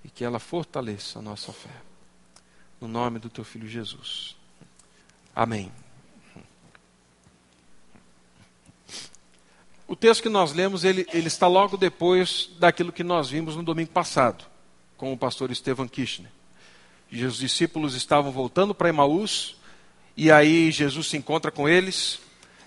E 0.04 0.10
que 0.10 0.26
ela 0.26 0.40
fortaleça 0.40 1.20
a 1.20 1.22
nossa 1.22 1.54
fé. 1.54 1.84
No 2.82 2.88
nome 2.88 3.20
do 3.20 3.30
teu 3.30 3.44
filho 3.44 3.68
Jesus. 3.68 4.36
Amém. 5.36 5.72
Texto 10.06 10.22
que 10.22 10.30
nós 10.30 10.54
lemos, 10.54 10.84
ele, 10.84 11.08
ele 11.12 11.28
está 11.28 11.48
logo 11.48 11.78
depois 11.78 12.52
daquilo 12.60 12.92
que 12.92 13.04
nós 13.04 13.28
vimos 13.28 13.56
no 13.56 13.64
domingo 13.64 13.90
passado, 13.90 14.46
com 14.98 15.12
o 15.12 15.18
pastor 15.18 15.50
Estevan 15.50 15.88
Kirchner. 15.88 16.30
Os 17.12 17.38
discípulos 17.38 17.96
estavam 17.96 18.32
voltando 18.32 18.76
para 18.76 18.88
Emaús, 18.88 19.56
e 20.16 20.32
aí 20.32 20.70
Jesus 20.70 21.08
se 21.08 21.18
encontra 21.18 21.50
com 21.50 21.68
eles. 21.68 22.20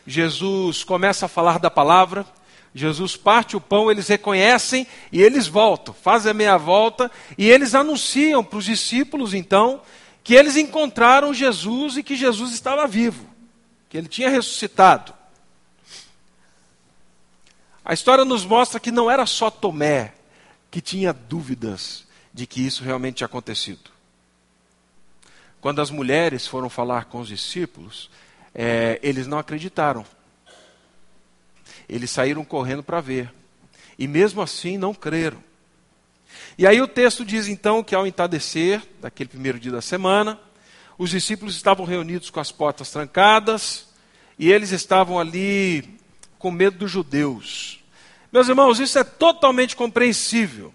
Jesus 0.05 0.83
começa 0.83 1.27
a 1.27 1.29
falar 1.29 1.61
da 1.61 1.71
palavra. 1.71 2.27
Jesus 2.75 3.17
parte 3.17 3.57
o 3.57 3.61
pão, 3.61 3.89
eles 3.89 4.09
reconhecem 4.09 4.85
e 5.13 5.23
eles 5.23 5.47
voltam, 5.47 5.95
fazem 5.95 6.33
a 6.33 6.35
meia 6.35 6.57
volta 6.57 7.09
e 7.39 7.49
eles 7.49 7.73
anunciam 7.73 8.43
para 8.43 8.59
os 8.59 8.65
discípulos, 8.65 9.33
então, 9.33 9.81
que 10.25 10.35
eles 10.35 10.57
encontraram 10.57 11.33
Jesus 11.33 11.99
e 11.99 12.03
que 12.03 12.17
Jesus 12.17 12.53
estava 12.53 12.85
vivo, 12.89 13.25
que 13.89 13.97
ele 13.97 14.09
tinha 14.09 14.29
ressuscitado. 14.29 15.18
A 17.89 17.95
história 17.95 18.23
nos 18.23 18.45
mostra 18.45 18.79
que 18.79 18.93
não 18.93 19.11
era 19.11 19.25
só 19.25 19.51
Tomé 19.51 20.13
que 20.71 20.79
tinha 20.79 21.11
dúvidas 21.11 22.07
de 22.35 22.47
que 22.47 22.61
isso 22.61 22.85
realmente 22.85 23.17
tinha 23.17 23.27
acontecido. 23.27 23.91
Quando 25.59 25.81
as 25.81 25.91
mulheres 25.91 26.47
foram 26.47 26.69
falar 26.69 27.07
com 27.07 27.19
os 27.19 27.29
discípulos, 27.29 28.11
é, 28.55 29.01
eles 29.03 29.27
não 29.27 29.39
acreditaram. 29.39 30.05
Eles 31.89 32.11
saíram 32.11 32.45
correndo 32.45 32.83
para 32.83 33.01
ver. 33.01 33.33
E 33.99 34.07
mesmo 34.07 34.43
assim 34.43 34.77
não 34.77 34.93
creram. 34.93 35.43
E 36.59 36.67
aí 36.67 36.83
o 36.83 36.89
texto 36.89 37.25
diz 37.25 37.49
então 37.49 37.83
que 37.83 37.95
ao 37.95 38.07
entardecer, 38.07 38.83
daquele 39.01 39.31
primeiro 39.31 39.59
dia 39.59 39.73
da 39.73 39.81
semana, 39.81 40.39
os 40.99 41.09
discípulos 41.09 41.57
estavam 41.57 41.87
reunidos 41.87 42.29
com 42.29 42.39
as 42.39 42.53
portas 42.53 42.91
trancadas 42.91 43.89
e 44.39 44.53
eles 44.53 44.73
estavam 44.73 45.19
ali 45.19 45.97
com 46.39 46.51
medo 46.51 46.77
dos 46.77 46.91
judeus. 46.91 47.78
Meus 48.31 48.49
irmãos, 48.49 48.79
isso 48.79 48.99
é 48.99 49.05
totalmente 49.05 49.75
compreensível. 49.75 50.73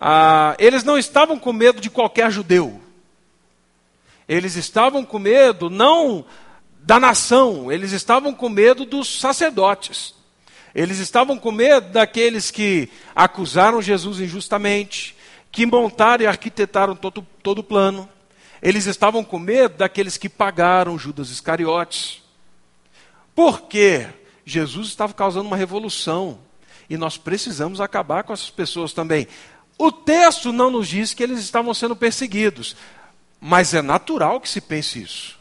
Ah, 0.00 0.54
eles 0.58 0.84
não 0.84 0.96
estavam 0.96 1.38
com 1.38 1.52
medo 1.52 1.80
de 1.80 1.90
qualquer 1.90 2.30
judeu. 2.30 2.80
Eles 4.28 4.56
estavam 4.56 5.04
com 5.04 5.18
medo 5.18 5.68
não 5.68 6.24
da 6.80 6.98
nação, 6.98 7.70
eles 7.70 7.92
estavam 7.92 8.32
com 8.32 8.48
medo 8.48 8.84
dos 8.84 9.20
sacerdotes. 9.20 10.14
Eles 10.74 10.98
estavam 10.98 11.38
com 11.38 11.52
medo 11.52 11.90
daqueles 11.90 12.50
que 12.50 12.88
acusaram 13.14 13.82
Jesus 13.82 14.20
injustamente, 14.20 15.14
que 15.50 15.66
montaram 15.66 16.24
e 16.24 16.26
arquitetaram 16.26 16.96
todo, 16.96 17.26
todo 17.42 17.58
o 17.58 17.64
plano. 17.64 18.08
Eles 18.62 18.86
estavam 18.86 19.22
com 19.22 19.38
medo 19.38 19.76
daqueles 19.76 20.16
que 20.16 20.28
pagaram 20.28 20.98
Judas 20.98 21.30
Iscariotes. 21.30 22.22
Por 23.34 23.62
quê? 23.62 24.08
Jesus 24.44 24.88
estava 24.88 25.12
causando 25.12 25.46
uma 25.46 25.56
revolução. 25.56 26.38
E 26.88 26.96
nós 26.96 27.16
precisamos 27.16 27.80
acabar 27.80 28.24
com 28.24 28.32
essas 28.32 28.50
pessoas 28.50 28.92
também. 28.92 29.26
O 29.78 29.90
texto 29.90 30.52
não 30.52 30.70
nos 30.70 30.88
diz 30.88 31.14
que 31.14 31.22
eles 31.22 31.38
estavam 31.38 31.72
sendo 31.72 31.96
perseguidos, 31.96 32.76
mas 33.40 33.74
é 33.74 33.82
natural 33.82 34.40
que 34.40 34.48
se 34.48 34.60
pense 34.60 35.02
isso. 35.02 35.38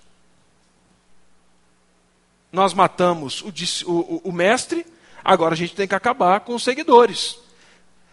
Nós 2.51 2.73
matamos 2.73 3.41
o, 3.41 3.51
o, 3.85 4.21
o 4.25 4.31
mestre, 4.31 4.85
agora 5.23 5.53
a 5.53 5.57
gente 5.57 5.75
tem 5.75 5.87
que 5.87 5.95
acabar 5.95 6.41
com 6.41 6.55
os 6.55 6.63
seguidores. 6.63 7.37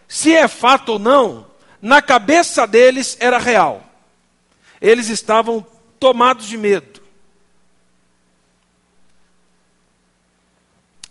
Se 0.07 0.35
é 0.35 0.47
fato 0.47 0.93
ou 0.93 0.99
não, 0.99 1.47
na 1.81 2.01
cabeça 2.01 2.65
deles 2.65 3.17
era 3.19 3.37
real. 3.37 3.83
Eles 4.81 5.09
estavam 5.09 5.65
tomados 5.99 6.47
de 6.47 6.57
medo. 6.57 6.98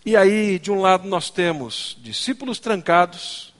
E 0.08 0.16
aí, 0.16 0.58
de 0.58 0.72
um 0.72 0.80
lado, 0.80 1.06
nós 1.06 1.28
temos 1.28 1.94
discípulos 2.00 2.58
trancados, 2.58 3.52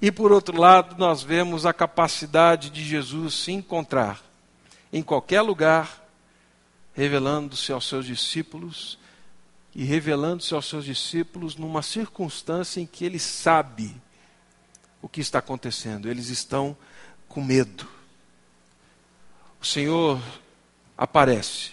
e 0.00 0.12
por 0.12 0.30
outro 0.30 0.56
lado, 0.56 0.94
nós 0.96 1.24
vemos 1.24 1.66
a 1.66 1.72
capacidade 1.72 2.70
de 2.70 2.84
Jesus 2.84 3.34
se 3.34 3.50
encontrar 3.50 4.22
em 4.92 5.02
qualquer 5.02 5.40
lugar, 5.40 6.06
revelando-se 6.94 7.72
aos 7.72 7.88
seus 7.88 8.06
discípulos 8.06 8.96
e 9.74 9.82
revelando-se 9.82 10.54
aos 10.54 10.66
seus 10.68 10.84
discípulos 10.84 11.56
numa 11.56 11.82
circunstância 11.82 12.80
em 12.80 12.86
que 12.86 13.04
ele 13.04 13.18
sabe 13.18 14.00
o 15.02 15.08
que 15.08 15.20
está 15.20 15.40
acontecendo, 15.40 16.08
eles 16.08 16.28
estão 16.28 16.76
com 17.28 17.42
medo. 17.42 17.84
O 19.60 19.66
Senhor 19.66 20.22
aparece 20.96 21.72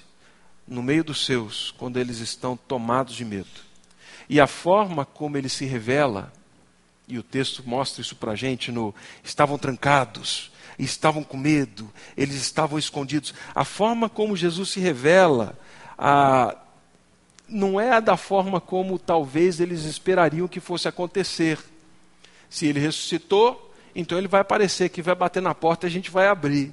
no 0.70 0.84
meio 0.84 1.04
dos 1.04 1.26
seus 1.26 1.74
quando 1.78 1.98
eles 1.98 2.20
estão 2.20 2.56
tomados 2.56 3.16
de 3.16 3.26
medo. 3.26 3.68
E 4.30 4.40
a 4.40 4.46
forma 4.46 5.04
como 5.04 5.36
ele 5.36 5.50
se 5.50 5.66
revela, 5.66 6.32
e 7.08 7.18
o 7.18 7.24
texto 7.24 7.64
mostra 7.66 8.02
isso 8.02 8.16
para 8.16 8.34
a 8.34 8.36
gente, 8.36 8.72
no, 8.72 8.94
estavam 9.24 9.58
trancados, 9.58 10.52
estavam 10.78 11.24
com 11.24 11.36
medo, 11.36 11.92
eles 12.16 12.36
estavam 12.36 12.78
escondidos. 12.78 13.34
A 13.56 13.66
forma 13.66 14.08
como 14.08 14.38
Jesus 14.38 14.70
se 14.70 14.80
revela, 14.80 15.58
a, 15.98 16.56
não 17.48 17.82
é 17.82 17.94
a 17.94 18.00
da 18.00 18.16
forma 18.16 18.62
como 18.62 19.00
talvez 19.00 19.60
eles 19.60 19.86
esperariam 19.86 20.48
que 20.48 20.60
fosse 20.60 20.88
acontecer. 20.88 21.58
Se 22.48 22.68
ele 22.68 22.80
ressuscitou, 22.80 23.74
então 23.96 24.20
ele 24.20 24.28
vai 24.28 24.42
aparecer, 24.42 24.90
que 24.90 25.02
vai 25.02 25.16
bater 25.16 25.42
na 25.42 25.56
porta 25.56 25.88
e 25.88 25.90
a 25.90 25.92
gente 25.92 26.12
vai 26.12 26.28
abrir. 26.28 26.72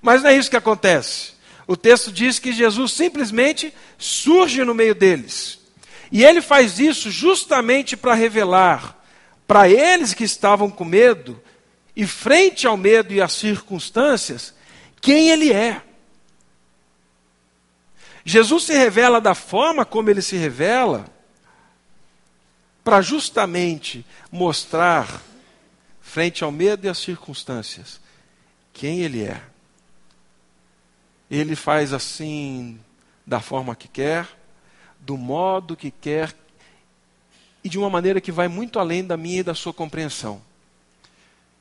Mas 0.00 0.22
não 0.22 0.30
é 0.30 0.36
isso 0.36 0.48
que 0.48 0.56
acontece 0.56 1.39
o 1.66 1.76
texto 1.76 2.10
diz 2.10 2.38
que 2.38 2.52
Jesus 2.52 2.92
simplesmente 2.92 3.72
surge 3.98 4.64
no 4.64 4.74
meio 4.74 4.94
deles. 4.94 5.58
E 6.10 6.24
ele 6.24 6.40
faz 6.40 6.78
isso 6.78 7.10
justamente 7.10 7.96
para 7.96 8.14
revelar 8.14 9.00
para 9.50 9.68
eles 9.68 10.14
que 10.14 10.22
estavam 10.22 10.70
com 10.70 10.84
medo, 10.84 11.42
e 11.96 12.06
frente 12.06 12.68
ao 12.68 12.76
medo 12.76 13.12
e 13.12 13.20
às 13.20 13.32
circunstâncias, 13.32 14.54
quem 15.00 15.30
ele 15.30 15.52
é. 15.52 15.82
Jesus 18.24 18.62
se 18.62 18.72
revela 18.72 19.20
da 19.20 19.34
forma 19.34 19.84
como 19.84 20.08
ele 20.08 20.22
se 20.22 20.36
revela, 20.36 21.04
para 22.84 23.00
justamente 23.00 24.06
mostrar, 24.30 25.20
frente 26.00 26.44
ao 26.44 26.52
medo 26.52 26.86
e 26.86 26.88
às 26.88 26.98
circunstâncias, 26.98 28.00
quem 28.72 29.00
ele 29.00 29.24
é. 29.24 29.42
Ele 31.30 31.54
faz 31.54 31.92
assim 31.92 32.80
da 33.26 33.40
forma 33.40 33.76
que 33.76 33.86
quer, 33.86 34.26
do 34.98 35.16
modo 35.16 35.76
que 35.76 35.90
quer 35.90 36.34
e 37.62 37.68
de 37.68 37.78
uma 37.78 37.90
maneira 37.90 38.20
que 38.20 38.32
vai 38.32 38.48
muito 38.48 38.78
além 38.78 39.04
da 39.04 39.16
minha 39.16 39.40
e 39.40 39.44
da 39.44 39.54
sua 39.54 39.72
compreensão. 39.72 40.42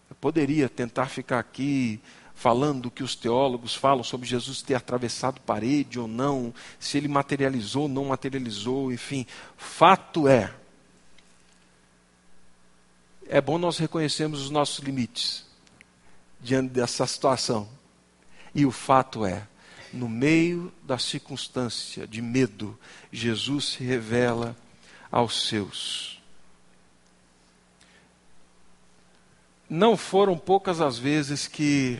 Eu 0.10 0.16
poderia 0.16 0.68
tentar 0.68 1.06
ficar 1.08 1.40
aqui 1.40 2.02
falando 2.34 2.86
o 2.86 2.92
que 2.92 3.04
os 3.04 3.16
teólogos 3.16 3.76
falam 3.76 4.04
sobre 4.04 4.26
Jesus 4.26 4.62
ter 4.62 4.74
atravessado 4.74 5.42
parede 5.42 6.00
ou 6.00 6.08
não, 6.08 6.54
se 6.80 6.98
ele 6.98 7.10
materializou 7.10 7.84
ou 7.84 7.90
não 7.90 8.06
materializou, 8.06 8.94
enfim. 8.94 9.26
Fato 9.58 10.28
é, 10.28 10.54
é 13.28 13.42
bom 13.42 13.58
nós 13.58 13.78
reconhecermos 13.78 14.42
os 14.42 14.50
nossos 14.50 14.80
limites 14.80 15.46
diante 16.42 16.70
dessa 16.70 17.06
situação. 17.06 17.68
E 18.56 18.66
o 18.66 18.72
fato 18.72 19.26
é, 19.26 19.46
No 19.92 20.08
meio 20.08 20.72
da 20.84 20.98
circunstância 20.98 22.08
de 22.08 22.22
medo, 22.22 22.78
Jesus 23.12 23.66
se 23.70 23.84
revela 23.84 24.56
aos 25.12 25.48
seus. 25.48 26.22
Não 29.70 29.96
foram 29.96 30.38
poucas 30.38 30.82
as 30.82 30.98
vezes 30.98 31.48
que 31.48 32.00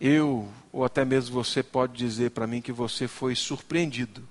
eu, 0.00 0.50
ou 0.72 0.84
até 0.84 1.04
mesmo 1.04 1.34
você, 1.34 1.62
pode 1.62 1.94
dizer 1.94 2.30
para 2.30 2.46
mim 2.46 2.60
que 2.60 2.72
você 2.72 3.08
foi 3.08 3.34
surpreendido 3.34 4.26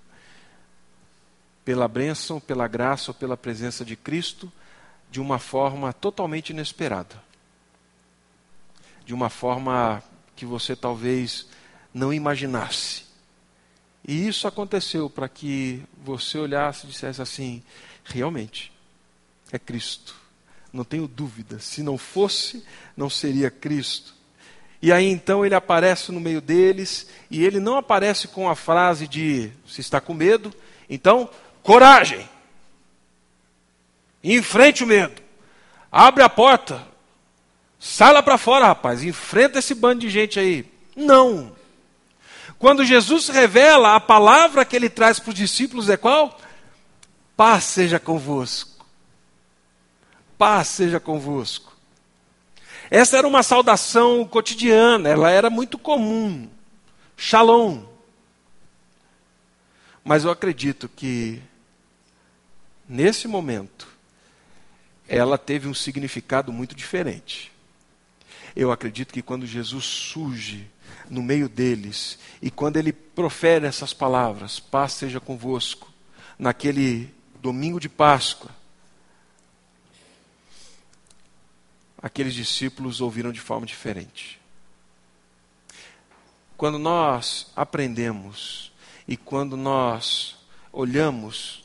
pela 1.63 1.87
bênção, 1.87 2.39
pela 2.39 2.67
graça 2.67 3.11
ou 3.11 3.15
pela 3.15 3.37
presença 3.37 3.85
de 3.85 3.95
Cristo 3.95 4.51
de 5.09 5.21
uma 5.21 5.39
forma 5.39 5.93
totalmente 5.93 6.49
inesperada. 6.49 7.15
De 9.05 9.13
uma 9.13 9.29
forma 9.29 10.01
que 10.35 10.45
você 10.45 10.75
talvez 10.75 11.47
não 11.93 12.13
imaginasse. 12.13 13.03
E 14.05 14.27
isso 14.27 14.47
aconteceu 14.47 15.09
para 15.09 15.29
que 15.29 15.83
você 16.03 16.37
olhasse 16.37 16.85
e 16.85 16.89
dissesse 16.89 17.21
assim: 17.21 17.63
realmente, 18.03 18.71
é 19.51 19.59
Cristo. 19.59 20.15
Não 20.71 20.83
tenho 20.83 21.07
dúvida. 21.07 21.59
Se 21.59 21.83
não 21.83 21.97
fosse, 21.97 22.65
não 22.97 23.09
seria 23.09 23.51
Cristo. 23.51 24.13
E 24.81 24.91
aí 24.91 25.05
então 25.05 25.45
ele 25.45 25.55
aparece 25.55 26.11
no 26.11 26.19
meio 26.19 26.41
deles, 26.41 27.07
e 27.31 27.43
ele 27.45 27.59
não 27.59 27.77
aparece 27.77 28.27
com 28.27 28.49
a 28.49 28.55
frase 28.55 29.07
de 29.07 29.49
se 29.65 29.79
está 29.79 30.01
com 30.01 30.13
medo, 30.13 30.53
então, 30.89 31.29
coragem. 31.61 32.27
Enfrente 34.23 34.83
o 34.83 34.87
medo. 34.87 35.21
Abre 35.91 36.23
a 36.23 36.29
porta. 36.29 36.85
Sai 37.85 38.13
lá 38.13 38.23
para 38.23 38.37
fora, 38.37 38.67
rapaz. 38.67 39.03
Enfrenta 39.03 39.59
esse 39.59 39.75
bando 39.75 39.99
de 39.99 40.09
gente 40.09 40.39
aí. 40.39 40.65
Não. 40.95 41.53
Quando 42.57 42.85
Jesus 42.85 43.27
revela, 43.27 43.93
a 43.93 43.99
palavra 43.99 44.63
que 44.63 44.73
ele 44.73 44.89
traz 44.89 45.19
para 45.19 45.31
os 45.31 45.35
discípulos 45.35 45.89
é 45.89 45.97
qual? 45.97 46.39
Paz 47.35 47.65
seja 47.65 47.99
convosco. 47.99 48.85
Paz 50.37 50.69
seja 50.69 50.97
convosco. 50.97 51.73
Essa 52.89 53.17
era 53.17 53.27
uma 53.27 53.43
saudação 53.43 54.23
cotidiana, 54.23 55.09
ela 55.09 55.29
era 55.29 55.49
muito 55.49 55.77
comum. 55.77 56.49
Shalom. 57.17 57.83
Mas 60.05 60.23
eu 60.23 60.31
acredito 60.31 60.87
que, 60.87 61.41
nesse 62.87 63.27
momento, 63.27 63.89
ela 65.05 65.37
teve 65.37 65.67
um 65.67 65.73
significado 65.73 66.53
muito 66.53 66.73
diferente. 66.73 67.52
Eu 68.55 68.71
acredito 68.71 69.13
que 69.13 69.21
quando 69.21 69.47
Jesus 69.47 69.85
surge 69.85 70.69
no 71.09 71.21
meio 71.21 71.49
deles 71.49 72.19
e 72.41 72.51
quando 72.51 72.77
ele 72.77 72.93
profere 72.93 73.65
essas 73.65 73.93
palavras, 73.93 74.59
paz 74.59 74.93
seja 74.93 75.19
convosco, 75.19 75.91
naquele 76.37 77.13
domingo 77.41 77.79
de 77.79 77.89
Páscoa, 77.89 78.51
aqueles 82.03 82.33
discípulos 82.33 82.99
ouviram 82.99 83.31
de 83.31 83.39
forma 83.39 83.65
diferente. 83.65 84.37
Quando 86.57 86.77
nós 86.77 87.47
aprendemos 87.55 88.73
e 89.07 89.15
quando 89.15 89.55
nós 89.55 90.35
olhamos 90.71 91.63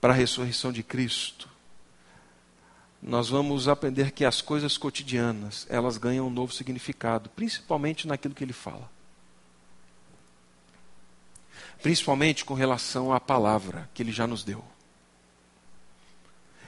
para 0.00 0.14
a 0.14 0.16
ressurreição 0.16 0.72
de 0.72 0.82
Cristo, 0.82 1.49
nós 3.02 3.30
vamos 3.30 3.66
aprender 3.66 4.10
que 4.10 4.24
as 4.24 4.42
coisas 4.42 4.76
cotidianas, 4.76 5.66
elas 5.70 5.96
ganham 5.96 6.26
um 6.26 6.30
novo 6.30 6.52
significado, 6.52 7.30
principalmente 7.30 8.06
naquilo 8.06 8.34
que 8.34 8.44
ele 8.44 8.52
fala. 8.52 8.90
Principalmente 11.82 12.44
com 12.44 12.52
relação 12.52 13.12
à 13.12 13.18
palavra 13.18 13.88
que 13.94 14.02
ele 14.02 14.12
já 14.12 14.26
nos 14.26 14.44
deu. 14.44 14.62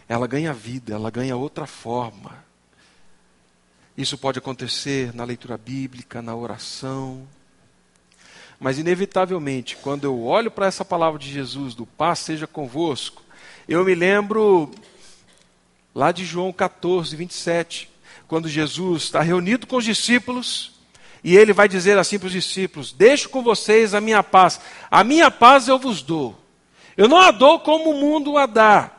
Ela 0.09 0.27
ganha 0.27 0.55
vida, 0.55 0.95
ela 0.95 1.11
ganha 1.11 1.37
outra 1.37 1.67
forma. 1.67 2.43
Isso 3.97 4.17
pode 4.17 4.39
acontecer 4.39 5.15
na 5.15 5.25
leitura 5.25 5.59
bíblica, 5.59 6.23
na 6.23 6.35
oração. 6.35 7.29
Mas, 8.59 8.79
inevitavelmente, 8.79 9.77
quando 9.77 10.05
eu 10.05 10.23
olho 10.23 10.51
para 10.51 10.67
essa 10.67 10.85
palavra 10.85 11.19
de 11.19 11.31
Jesus, 11.31 11.75
do 11.75 11.85
paz 11.85 12.21
seja 12.21 12.47
convosco, 12.47 13.23
eu 13.69 13.85
me 13.85 13.95
lembro 13.95 14.71
lá 15.95 16.13
de 16.13 16.25
João 16.25 16.53
14, 16.53 17.15
27, 17.15 17.91
quando 18.27 18.49
Jesus 18.49 19.05
está 19.05 19.21
reunido 19.21 19.67
com 19.67 19.77
os 19.77 19.85
discípulos, 19.85 20.73
e 21.25 21.37
ele 21.37 21.53
vai 21.53 21.69
dizer 21.69 21.99
assim 21.99 22.19
para 22.19 22.27
os 22.27 22.33
discípulos: 22.33 22.93
Deixo 22.93 23.29
com 23.29 23.43
vocês 23.43 23.95
a 23.95 24.01
minha 24.01 24.23
paz, 24.23 24.61
a 24.91 25.05
minha 25.05 25.31
paz 25.31 25.69
eu 25.69 25.79
vos 25.79 26.03
dou. 26.03 26.39
Eu 26.97 27.09
não 27.09 27.19
a 27.19 27.31
dou 27.31 27.61
como 27.61 27.91
o 27.91 28.01
mundo 28.01 28.37
a 28.37 28.47
dá. 28.47 28.91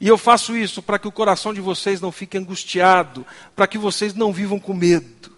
E 0.00 0.06
eu 0.06 0.16
faço 0.16 0.56
isso 0.56 0.80
para 0.80 0.98
que 0.98 1.08
o 1.08 1.12
coração 1.12 1.52
de 1.52 1.60
vocês 1.60 2.00
não 2.00 2.12
fique 2.12 2.38
angustiado, 2.38 3.26
para 3.56 3.66
que 3.66 3.76
vocês 3.76 4.14
não 4.14 4.32
vivam 4.32 4.58
com 4.58 4.72
medo. 4.72 5.36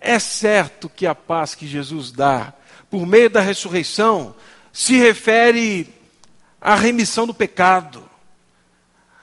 É 0.00 0.18
certo 0.18 0.88
que 0.88 1.06
a 1.06 1.14
paz 1.14 1.54
que 1.54 1.66
Jesus 1.66 2.12
dá, 2.12 2.52
por 2.90 3.06
meio 3.06 3.30
da 3.30 3.40
ressurreição, 3.40 4.34
se 4.72 4.96
refere 4.96 5.88
à 6.60 6.74
remissão 6.74 7.26
do 7.26 7.32
pecado, 7.32 8.06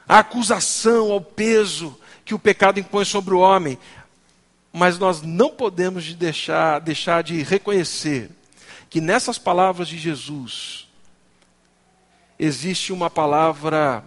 a 0.09 0.19
acusação, 0.19 1.11
ao 1.11 1.21
peso 1.21 1.95
que 2.25 2.33
o 2.33 2.39
pecado 2.39 2.79
impõe 2.79 3.05
sobre 3.05 3.35
o 3.35 3.39
homem. 3.39 3.77
Mas 4.73 4.97
nós 4.97 5.21
não 5.21 5.51
podemos 5.51 6.11
deixar, 6.15 6.79
deixar 6.79 7.21
de 7.21 7.43
reconhecer 7.43 8.31
que 8.89 8.99
nessas 8.99 9.37
palavras 9.37 9.87
de 9.87 9.99
Jesus 9.99 10.87
existe 12.39 12.91
uma 12.91 13.07
palavra 13.07 14.03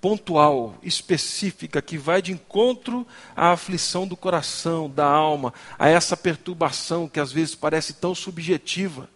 pontual, 0.00 0.74
específica, 0.82 1.82
que 1.82 1.98
vai 1.98 2.22
de 2.22 2.32
encontro 2.32 3.06
à 3.36 3.52
aflição 3.52 4.08
do 4.08 4.16
coração, 4.16 4.88
da 4.88 5.04
alma, 5.04 5.52
a 5.78 5.88
essa 5.90 6.16
perturbação 6.16 7.06
que 7.06 7.20
às 7.20 7.30
vezes 7.30 7.54
parece 7.54 7.92
tão 7.92 8.14
subjetiva, 8.14 9.10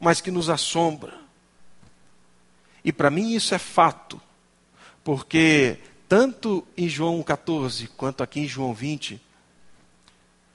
mas 0.00 0.22
que 0.22 0.30
nos 0.30 0.48
assombra. 0.48 1.12
E 2.82 2.90
para 2.90 3.10
mim 3.10 3.34
isso 3.34 3.54
é 3.54 3.58
fato. 3.58 4.18
Porque 5.04 5.78
tanto 6.08 6.66
em 6.76 6.88
João 6.88 7.22
14 7.22 7.88
quanto 7.88 8.22
aqui 8.22 8.40
em 8.40 8.48
João 8.48 8.74
20, 8.74 9.20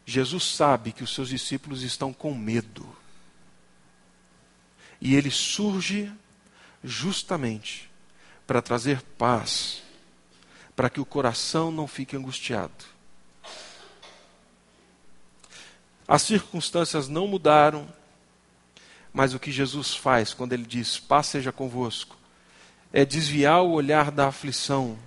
Jesus 0.05 0.43
sabe 0.43 0.91
que 0.91 1.03
os 1.03 1.13
seus 1.13 1.29
discípulos 1.29 1.83
estão 1.83 2.13
com 2.13 2.33
medo. 2.33 2.87
E 5.01 5.15
ele 5.15 5.29
surge 5.29 6.11
justamente 6.83 7.89
para 8.45 8.61
trazer 8.61 9.01
paz, 9.17 9.83
para 10.75 10.89
que 10.89 11.01
o 11.01 11.05
coração 11.05 11.71
não 11.71 11.87
fique 11.87 12.15
angustiado. 12.15 12.85
As 16.07 16.21
circunstâncias 16.21 17.09
não 17.09 17.27
mudaram, 17.27 17.87
mas 19.11 19.33
o 19.33 19.39
que 19.39 19.51
Jesus 19.51 19.93
faz 19.93 20.33
quando 20.33 20.53
ele 20.53 20.65
diz: 20.65 20.97
Paz 20.97 21.27
seja 21.27 21.51
convosco, 21.51 22.15
é 22.91 23.05
desviar 23.05 23.63
o 23.63 23.71
olhar 23.71 24.11
da 24.11 24.27
aflição 24.27 24.97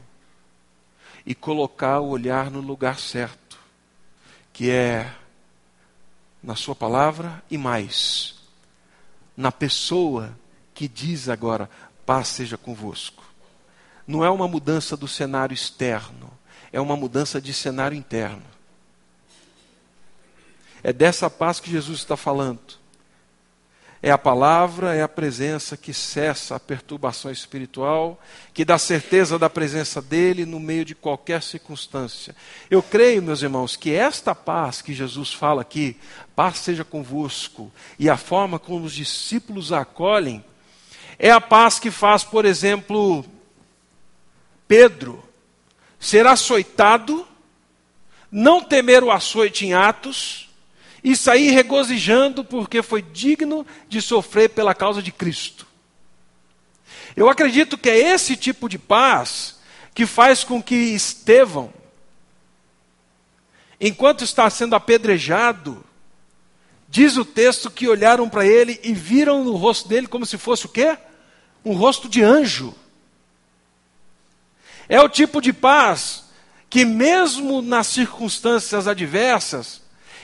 e 1.24 1.34
colocar 1.34 2.00
o 2.00 2.08
olhar 2.08 2.50
no 2.50 2.60
lugar 2.60 2.98
certo, 2.98 3.58
que 4.52 4.70
é 4.70 5.12
na 6.42 6.56
Sua 6.56 6.74
palavra 6.74 7.42
e 7.50 7.58
mais, 7.58 8.34
na 9.36 9.52
pessoa 9.52 10.36
que 10.74 10.88
diz 10.88 11.28
agora: 11.28 11.68
paz 12.06 12.28
seja 12.28 12.56
convosco. 12.56 13.24
Não 14.06 14.24
é 14.24 14.30
uma 14.30 14.48
mudança 14.48 14.96
do 14.96 15.06
cenário 15.06 15.54
externo, 15.54 16.30
é 16.72 16.80
uma 16.80 16.96
mudança 16.96 17.40
de 17.40 17.52
cenário 17.52 17.96
interno. 17.96 18.42
É 20.82 20.92
dessa 20.92 21.28
paz 21.28 21.60
que 21.60 21.70
Jesus 21.70 21.98
está 21.98 22.16
falando. 22.16 22.80
É 24.02 24.10
a 24.10 24.16
palavra, 24.16 24.94
é 24.94 25.02
a 25.02 25.08
presença 25.08 25.76
que 25.76 25.92
cessa 25.92 26.56
a 26.56 26.60
perturbação 26.60 27.30
espiritual, 27.30 28.18
que 28.54 28.64
dá 28.64 28.78
certeza 28.78 29.38
da 29.38 29.50
presença 29.50 30.00
dele 30.00 30.46
no 30.46 30.58
meio 30.58 30.86
de 30.86 30.94
qualquer 30.94 31.42
circunstância. 31.42 32.34
Eu 32.70 32.82
creio, 32.82 33.22
meus 33.22 33.42
irmãos, 33.42 33.76
que 33.76 33.92
esta 33.92 34.34
paz 34.34 34.80
que 34.80 34.94
Jesus 34.94 35.34
fala 35.34 35.60
aqui, 35.60 35.98
paz 36.34 36.58
seja 36.58 36.82
convosco, 36.82 37.70
e 37.98 38.08
a 38.08 38.16
forma 38.16 38.58
como 38.58 38.86
os 38.86 38.94
discípulos 38.94 39.70
a 39.70 39.80
acolhem, 39.80 40.42
é 41.18 41.30
a 41.30 41.40
paz 41.40 41.78
que 41.78 41.90
faz, 41.90 42.24
por 42.24 42.46
exemplo, 42.46 43.22
Pedro 44.66 45.22
ser 45.98 46.26
açoitado, 46.26 47.28
não 48.32 48.62
temer 48.62 49.04
o 49.04 49.10
açoite 49.10 49.66
em 49.66 49.74
Atos, 49.74 50.49
e 51.02 51.16
sair 51.16 51.50
regozijando 51.50 52.44
porque 52.44 52.82
foi 52.82 53.02
digno 53.02 53.66
de 53.88 54.02
sofrer 54.02 54.50
pela 54.50 54.74
causa 54.74 55.02
de 55.02 55.10
Cristo. 55.10 55.66
Eu 57.16 57.28
acredito 57.28 57.78
que 57.78 57.88
é 57.88 57.98
esse 57.98 58.36
tipo 58.36 58.68
de 58.68 58.78
paz 58.78 59.58
que 59.94 60.06
faz 60.06 60.44
com 60.44 60.62
que 60.62 60.74
Estevão 60.74 61.72
enquanto 63.80 64.22
está 64.22 64.48
sendo 64.50 64.76
apedrejado, 64.76 65.82
diz 66.88 67.16
o 67.16 67.24
texto 67.24 67.70
que 67.70 67.88
olharam 67.88 68.28
para 68.28 68.44
ele 68.44 68.78
e 68.84 68.92
viram 68.92 69.42
no 69.42 69.56
rosto 69.56 69.88
dele 69.88 70.06
como 70.06 70.26
se 70.26 70.36
fosse 70.36 70.66
o 70.66 70.68
quê? 70.68 70.98
Um 71.64 71.72
rosto 71.72 72.08
de 72.08 72.22
anjo. 72.22 72.74
É 74.88 75.00
o 75.00 75.08
tipo 75.08 75.40
de 75.40 75.52
paz 75.52 76.24
que, 76.68 76.84
mesmo 76.84 77.62
nas 77.62 77.86
circunstâncias 77.86 78.86
adversas, 78.86 79.79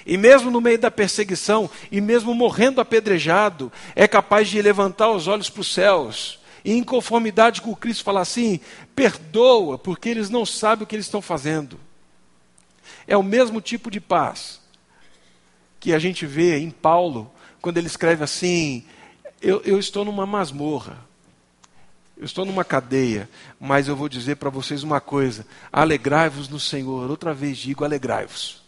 e 0.07 0.17
mesmo 0.17 0.53
no 0.53 0.61
meio 0.61 0.79
da 0.79 0.91
perseguição, 0.91 1.69
e 1.91 2.01
mesmo 2.01 2.33
morrendo 2.33 2.81
apedrejado, 2.81 3.73
é 3.97 4.07
capaz 4.07 4.49
de 4.49 4.63
levantar 4.63 5.11
os 5.11 5.27
olhos 5.27 5.51
para 5.51 5.63
os 5.63 5.75
céus 5.75 6.39
e, 6.65 6.73
em 6.73 6.85
conformidade 6.85 7.61
com 7.61 7.75
Cristo, 7.75 8.05
falar 8.05 8.21
assim: 8.21 8.61
perdoa, 8.95 9.77
porque 9.77 10.09
eles 10.09 10.31
não 10.31 10.47
sabem 10.47 10.85
o 10.85 10.87
que 10.87 10.95
eles 10.95 11.07
estão 11.07 11.21
fazendo. 11.21 11.79
É 13.07 13.17
o 13.17 13.23
mesmo 13.23 13.61
tipo 13.61 13.91
de 13.91 14.01
paz 14.01 14.61
que 15.81 15.93
a 15.93 15.99
gente 15.99 16.25
vê 16.25 16.57
em 16.59 16.71
Paulo, 16.71 17.31
quando 17.61 17.79
ele 17.79 17.89
escreve 17.89 18.23
assim: 18.23 18.85
eu, 19.43 19.61
eu 19.65 19.77
estou 19.77 20.05
numa 20.05 20.25
masmorra, 20.25 20.99
eu 22.17 22.25
estou 22.25 22.45
numa 22.45 22.65
cadeia, 22.65 23.29
mas 23.59 23.89
eu 23.89 23.97
vou 23.97 24.09
dizer 24.09 24.37
para 24.37 24.51
vocês 24.51 24.85
uma 24.85 25.01
coisa: 25.01 25.45
alegrai-vos 25.73 26.49
no 26.49 26.61
Senhor. 26.61 27.11
Outra 27.11 27.35
vez 27.35 27.59
digo: 27.59 27.85
alegrai-vos. 27.85 28.66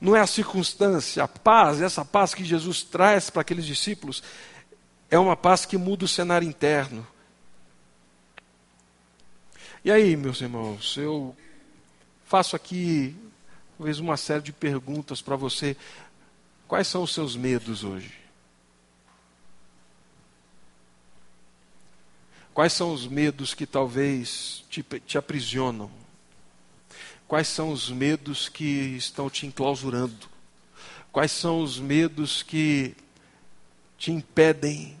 Não 0.00 0.14
é 0.14 0.20
a 0.20 0.26
circunstância, 0.26 1.24
a 1.24 1.28
paz, 1.28 1.80
essa 1.80 2.04
paz 2.04 2.34
que 2.34 2.44
Jesus 2.44 2.82
traz 2.82 3.30
para 3.30 3.42
aqueles 3.42 3.64
discípulos, 3.64 4.22
é 5.10 5.18
uma 5.18 5.36
paz 5.36 5.64
que 5.64 5.76
muda 5.76 6.04
o 6.04 6.08
cenário 6.08 6.46
interno. 6.46 7.06
E 9.84 9.90
aí, 9.90 10.16
meus 10.16 10.40
irmãos, 10.40 10.96
eu 10.96 11.34
faço 12.24 12.56
aqui 12.56 13.16
talvez 13.78 14.00
uma 14.00 14.16
série 14.16 14.42
de 14.42 14.52
perguntas 14.52 15.22
para 15.22 15.36
você. 15.36 15.76
Quais 16.66 16.88
são 16.88 17.02
os 17.02 17.14
seus 17.14 17.36
medos 17.36 17.84
hoje? 17.84 18.12
Quais 22.52 22.72
são 22.72 22.92
os 22.92 23.06
medos 23.06 23.54
que 23.54 23.66
talvez 23.66 24.64
te, 24.68 24.82
te 24.82 25.18
aprisionam? 25.18 25.90
Quais 27.28 27.48
são 27.48 27.72
os 27.72 27.90
medos 27.90 28.48
que 28.48 28.64
estão 28.96 29.28
te 29.28 29.46
enclausurando? 29.46 30.28
Quais 31.10 31.32
são 31.32 31.60
os 31.60 31.78
medos 31.78 32.42
que 32.42 32.94
te 33.98 34.12
impedem 34.12 34.96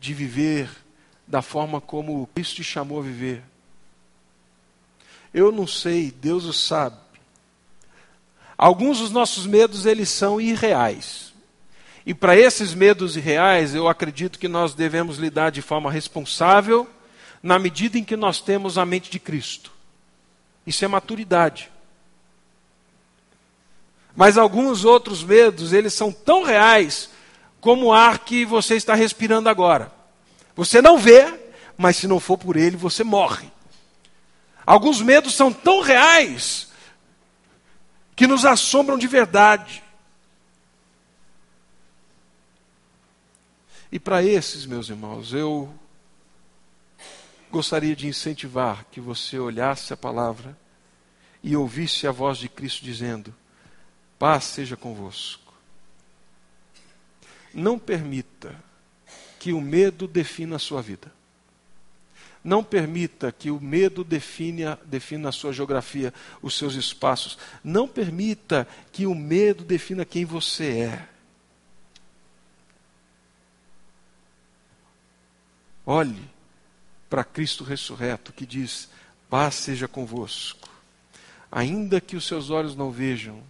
de 0.00 0.12
viver 0.12 0.68
da 1.26 1.40
forma 1.40 1.80
como 1.80 2.26
Cristo 2.34 2.56
te 2.56 2.64
chamou 2.64 2.98
a 2.98 3.02
viver? 3.02 3.42
Eu 5.32 5.52
não 5.52 5.66
sei, 5.66 6.10
Deus 6.10 6.44
o 6.44 6.52
sabe. 6.52 6.96
Alguns 8.58 8.98
dos 8.98 9.10
nossos 9.10 9.46
medos 9.46 9.86
eles 9.86 10.08
são 10.08 10.40
irreais. 10.40 11.32
E 12.04 12.12
para 12.12 12.36
esses 12.36 12.74
medos 12.74 13.16
irreais, 13.16 13.74
eu 13.74 13.86
acredito 13.86 14.38
que 14.38 14.48
nós 14.48 14.74
devemos 14.74 15.18
lidar 15.18 15.50
de 15.50 15.62
forma 15.62 15.90
responsável, 15.90 16.88
na 17.40 17.58
medida 17.58 17.98
em 17.98 18.04
que 18.04 18.16
nós 18.16 18.40
temos 18.40 18.76
a 18.76 18.84
mente 18.84 19.10
de 19.10 19.20
Cristo. 19.20 19.72
Isso 20.66 20.84
é 20.84 20.88
maturidade. 20.88 21.70
Mas 24.14 24.36
alguns 24.36 24.84
outros 24.84 25.24
medos, 25.24 25.72
eles 25.72 25.94
são 25.94 26.12
tão 26.12 26.42
reais 26.42 27.10
como 27.60 27.86
o 27.86 27.92
ar 27.92 28.18
que 28.18 28.44
você 28.44 28.76
está 28.76 28.94
respirando 28.94 29.48
agora. 29.48 29.90
Você 30.54 30.82
não 30.82 30.98
vê, 30.98 31.40
mas 31.76 31.96
se 31.96 32.06
não 32.06 32.20
for 32.20 32.36
por 32.36 32.56
ele, 32.56 32.76
você 32.76 33.02
morre. 33.02 33.50
Alguns 34.66 35.00
medos 35.00 35.34
são 35.34 35.52
tão 35.52 35.80
reais 35.80 36.68
que 38.14 38.26
nos 38.26 38.44
assombram 38.44 38.98
de 38.98 39.06
verdade. 39.06 39.82
E 43.90 43.98
para 43.98 44.22
esses, 44.22 44.64
meus 44.64 44.88
irmãos, 44.88 45.32
eu 45.32 45.72
gostaria 47.52 47.94
de 47.94 48.08
incentivar 48.08 48.86
que 48.90 48.98
você 48.98 49.38
olhasse 49.38 49.92
a 49.92 49.96
palavra 49.96 50.58
e 51.42 51.54
ouvisse 51.54 52.06
a 52.06 52.10
voz 52.10 52.38
de 52.38 52.48
Cristo 52.48 52.82
dizendo: 52.82 53.32
Paz 54.18 54.44
seja 54.44 54.74
convosco. 54.74 55.52
Não 57.52 57.78
permita 57.78 58.56
que 59.38 59.52
o 59.52 59.60
medo 59.60 60.08
defina 60.08 60.56
a 60.56 60.58
sua 60.58 60.80
vida. 60.80 61.12
Não 62.42 62.64
permita 62.64 63.30
que 63.30 63.50
o 63.50 63.60
medo 63.60 64.02
defina, 64.02 64.80
defina 64.84 65.28
a 65.28 65.32
sua 65.32 65.52
geografia, 65.52 66.12
os 66.40 66.56
seus 66.56 66.74
espaços. 66.74 67.38
Não 67.62 67.86
permita 67.86 68.66
que 68.90 69.06
o 69.06 69.14
medo 69.14 69.62
defina 69.62 70.04
quem 70.04 70.24
você 70.24 70.80
é. 70.80 71.08
Olhe 75.84 76.31
para 77.12 77.24
Cristo 77.24 77.62
ressurreto 77.62 78.32
que 78.32 78.46
diz: 78.46 78.88
paz 79.28 79.56
seja 79.56 79.86
convosco. 79.86 80.66
Ainda 81.50 82.00
que 82.00 82.16
os 82.16 82.26
seus 82.26 82.48
olhos 82.48 82.74
não 82.74 82.90
vejam, 82.90 83.42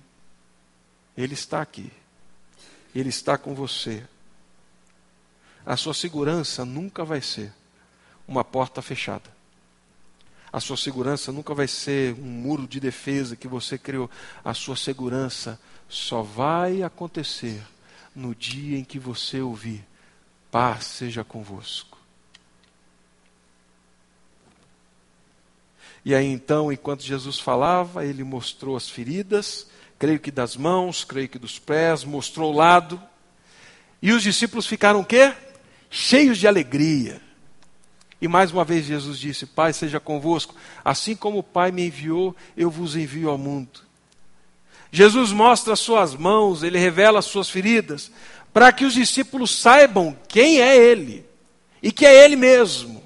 Ele 1.17 1.35
está 1.35 1.63
aqui. 1.63 1.89
Ele 2.93 3.09
está 3.09 3.39
com 3.39 3.55
você. 3.55 4.03
A 5.65 5.77
sua 5.77 5.95
segurança 5.95 6.65
nunca 6.65 7.05
vai 7.05 7.23
ser 7.23 7.53
uma 8.27 8.43
porta 8.43 8.83
fechada. 8.83 9.31
A 10.53 10.59
sua 10.59 10.77
segurança 10.77 11.31
nunca 11.31 11.55
vai 11.55 11.69
ser 11.69 12.15
um 12.15 12.27
muro 12.27 12.67
de 12.67 12.81
defesa 12.81 13.37
que 13.37 13.47
você 13.47 13.79
criou. 13.79 14.11
A 14.45 14.55
sua 14.55 14.75
segurança 14.75 15.57
só 15.89 16.21
vai 16.21 16.83
acontecer 16.83 17.63
no 18.13 18.35
dia 18.35 18.77
em 18.77 18.83
que 18.83 18.99
você 18.99 19.41
ouvir: 19.41 19.87
paz 20.51 20.85
seja 20.85 21.23
convosco. 21.23 21.92
E 26.05 26.15
aí 26.15 26.27
então, 26.27 26.73
enquanto 26.73 27.03
Jesus 27.03 27.39
falava, 27.39 28.05
ele 28.05 28.25
mostrou 28.25 28.77
as 28.77 28.89
feridas, 28.89 29.69
creio 29.99 30.19
que 30.19 30.31
das 30.31 30.57
mãos, 30.57 31.05
creio 31.05 31.29
que 31.29 31.39
dos 31.39 31.59
pés, 31.59 32.05
mostrou 32.05 32.53
o 32.53 32.57
lado. 32.57 33.01
E 34.01 34.13
os 34.13 34.23
discípulos 34.23 34.67
ficaram 34.67 35.05
quê? 35.05 35.33
Cheios 35.89 36.39
de 36.39 36.49
alegria. 36.49 37.21
E 38.21 38.27
mais 38.27 38.53
uma 38.53 38.65
vez 38.65 38.87
Jesus 38.87 39.19
disse: 39.19 39.47
Pai, 39.47 39.73
seja 39.73 40.01
convosco, 40.01 40.55
assim 40.85 41.15
como 41.15 41.39
o 41.39 41.43
Pai 41.43 41.71
me 41.71 41.87
enviou, 41.87 42.35
eu 42.57 42.71
vos 42.71 42.97
envio 42.97 43.31
ao 43.31 43.39
mundo. 43.39 43.81
Jesus 44.93 45.33
mostra 45.33 45.73
as 45.73 45.81
suas 45.81 46.15
mãos, 46.15 46.63
ele 46.63 46.79
revela 46.79 47.19
as 47.19 47.25
suas 47.25 47.49
feridas, 47.49 48.13
para 48.53 48.71
que 48.71 48.85
os 48.85 48.93
discípulos 48.93 49.51
saibam 49.59 50.17
quem 50.29 50.61
é 50.61 50.77
Ele 50.77 51.25
e 51.83 51.91
que 51.91 52.05
é 52.05 52.25
Ele 52.25 52.37
mesmo, 52.37 53.03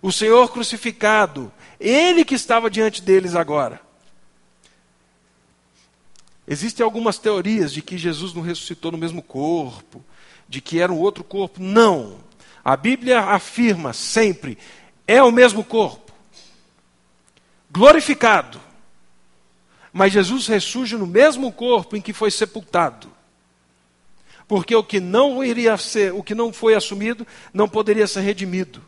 o 0.00 0.10
Senhor 0.10 0.50
crucificado, 0.50 1.52
Ele 1.80 2.26
que 2.26 2.34
estava 2.34 2.70
diante 2.70 3.00
deles 3.00 3.34
agora. 3.34 3.80
Existem 6.46 6.84
algumas 6.84 7.16
teorias 7.16 7.72
de 7.72 7.80
que 7.80 7.96
Jesus 7.96 8.34
não 8.34 8.42
ressuscitou 8.42 8.92
no 8.92 8.98
mesmo 8.98 9.22
corpo, 9.22 10.04
de 10.46 10.60
que 10.60 10.80
era 10.80 10.92
um 10.92 10.98
outro 10.98 11.24
corpo. 11.24 11.62
Não. 11.62 12.18
A 12.62 12.76
Bíblia 12.76 13.20
afirma 13.20 13.92
sempre: 13.94 14.58
é 15.06 15.22
o 15.22 15.32
mesmo 15.32 15.64
corpo, 15.64 16.12
glorificado. 17.70 18.60
Mas 19.92 20.12
Jesus 20.12 20.46
ressurge 20.46 20.96
no 20.96 21.06
mesmo 21.06 21.50
corpo 21.50 21.96
em 21.96 22.00
que 22.00 22.12
foi 22.12 22.30
sepultado. 22.30 23.10
Porque 24.46 24.74
o 24.74 24.84
que 24.84 25.00
não 25.00 25.42
iria 25.42 25.76
ser, 25.76 26.12
o 26.12 26.22
que 26.22 26.34
não 26.34 26.52
foi 26.52 26.74
assumido, 26.74 27.26
não 27.52 27.68
poderia 27.68 28.06
ser 28.06 28.20
redimido. 28.20 28.82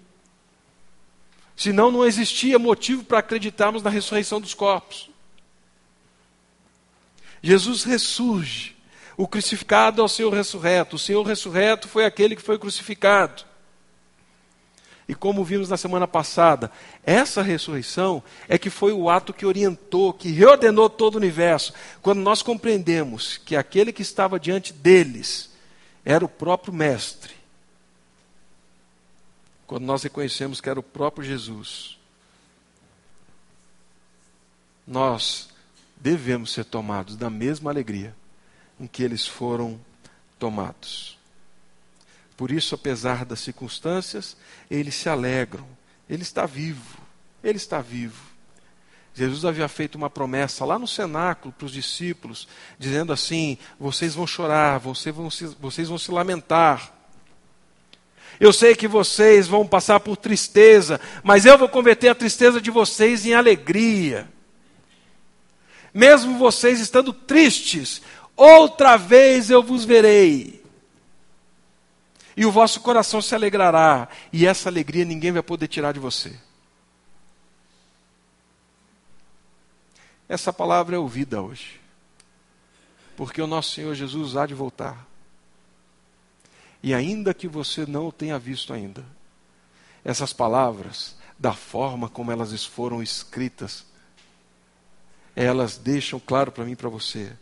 Senão 1.56 1.90
não 1.90 2.04
existia 2.04 2.58
motivo 2.58 3.04
para 3.04 3.18
acreditarmos 3.18 3.82
na 3.82 3.90
ressurreição 3.90 4.40
dos 4.40 4.54
corpos. 4.54 5.10
Jesus 7.42 7.84
ressurge. 7.84 8.76
O 9.16 9.26
crucificado 9.28 10.00
é 10.00 10.04
o 10.04 10.08
Senhor 10.08 10.32
ressurreto. 10.32 10.96
O 10.96 10.98
Senhor 10.98 11.22
ressurreto 11.22 11.88
foi 11.88 12.04
aquele 12.04 12.36
que 12.36 12.42
foi 12.42 12.58
crucificado. 12.58 13.44
E 15.08 15.14
como 15.14 15.44
vimos 15.44 15.68
na 15.68 15.76
semana 15.76 16.06
passada, 16.06 16.70
essa 17.04 17.42
ressurreição 17.42 18.22
é 18.48 18.56
que 18.56 18.70
foi 18.70 18.92
o 18.92 19.10
ato 19.10 19.34
que 19.34 19.44
orientou, 19.44 20.12
que 20.12 20.30
reordenou 20.30 20.88
todo 20.88 21.16
o 21.16 21.18
universo. 21.18 21.74
Quando 22.00 22.20
nós 22.20 22.40
compreendemos 22.40 23.36
que 23.36 23.56
aquele 23.56 23.92
que 23.92 24.02
estava 24.02 24.38
diante 24.38 24.72
deles 24.72 25.50
era 26.04 26.24
o 26.24 26.28
próprio 26.28 26.72
Mestre. 26.72 27.41
Quando 29.72 29.85
nós 29.85 30.02
reconhecemos 30.02 30.61
que 30.61 30.68
era 30.68 30.78
o 30.78 30.82
próprio 30.82 31.24
Jesus, 31.24 31.98
nós 34.87 35.48
devemos 35.96 36.52
ser 36.52 36.66
tomados 36.66 37.16
da 37.16 37.30
mesma 37.30 37.70
alegria 37.70 38.14
em 38.78 38.87
que 38.87 39.02
eles 39.02 39.26
foram 39.26 39.80
tomados. 40.38 41.16
Por 42.37 42.50
isso, 42.50 42.74
apesar 42.74 43.24
das 43.24 43.40
circunstâncias, 43.40 44.37
eles 44.70 44.94
se 44.94 45.08
alegram. 45.08 45.66
Ele 46.06 46.22
está 46.22 46.44
vivo. 46.44 46.98
Ele 47.42 47.56
está 47.56 47.80
vivo. 47.80 48.22
Jesus 49.14 49.42
havia 49.42 49.68
feito 49.68 49.94
uma 49.94 50.11
promessa 50.11 50.66
lá 50.66 50.78
no 50.78 50.87
cenáculo 50.87 51.50
para 51.50 51.64
os 51.64 51.72
discípulos, 51.72 52.46
dizendo 52.78 53.11
assim: 53.11 53.56
vocês 53.80 54.14
vão 54.14 54.26
chorar, 54.26 54.78
vocês 54.80 55.16
vão, 55.16 55.30
se, 55.30 55.46
vocês 55.46 55.88
vão 55.88 55.96
se 55.96 56.11
lamentar. 56.11 56.92
Eu 58.40 58.53
sei 58.53 58.75
que 58.75 58.88
vocês 58.88 59.47
vão 59.47 59.66
passar 59.66 60.01
por 60.01 60.16
tristeza, 60.16 61.01
mas 61.23 61.47
eu 61.47 61.57
vou 61.57 61.68
converter 61.68 62.09
a 62.09 62.14
tristeza 62.14 62.61
de 62.61 62.71
vocês 62.71 63.25
em 63.25 63.35
alegria. 63.35 64.29
Mesmo 65.95 66.38
vocês 66.38 66.81
estando 66.81 67.12
tristes, 67.12 68.03
outra 68.37 68.97
vez 68.97 69.51
eu 69.51 69.62
vos 69.62 69.85
verei. 69.85 70.62
E 72.37 72.47
o 72.47 72.51
vosso 72.51 72.81
coração 72.81 73.21
se 73.21 73.35
alegrará, 73.35 74.09
e 74.33 74.47
essa 74.47 74.68
alegria 74.68 75.05
ninguém 75.05 75.33
vai 75.33 75.42
poder 75.42 75.68
tirar 75.68 75.92
de 75.92 76.01
você. 76.01 76.35
Essa 80.29 80.51
palavra 80.51 80.97
é 80.97 80.99
ouvida 80.99 81.42
hoje. 81.42 81.79
Porque 83.16 83.42
o 83.42 83.47
nosso 83.47 83.73
Senhor 83.73 83.95
Jesus 83.95 84.35
há 84.35 84.47
de 84.47 84.55
voltar. 84.55 85.07
E 86.83 86.92
ainda 86.92 87.33
que 87.33 87.47
você 87.47 87.87
não 87.87 88.09
o 88.09 88.12
tenha 88.12 88.38
visto 88.38 88.73
ainda, 88.73 89.05
essas 90.05 90.33
palavras, 90.33 91.14
da 91.38 91.53
forma 91.53 92.09
como 92.09 92.33
elas 92.33 92.64
foram 92.64 93.03
escritas, 93.03 93.85
elas 95.35 95.79
deixam 95.79 96.21
claro 96.21 96.51
para 96.53 96.64
mim 96.64 96.73
e 96.73 96.77
para 96.77 96.88
você 96.88 97.33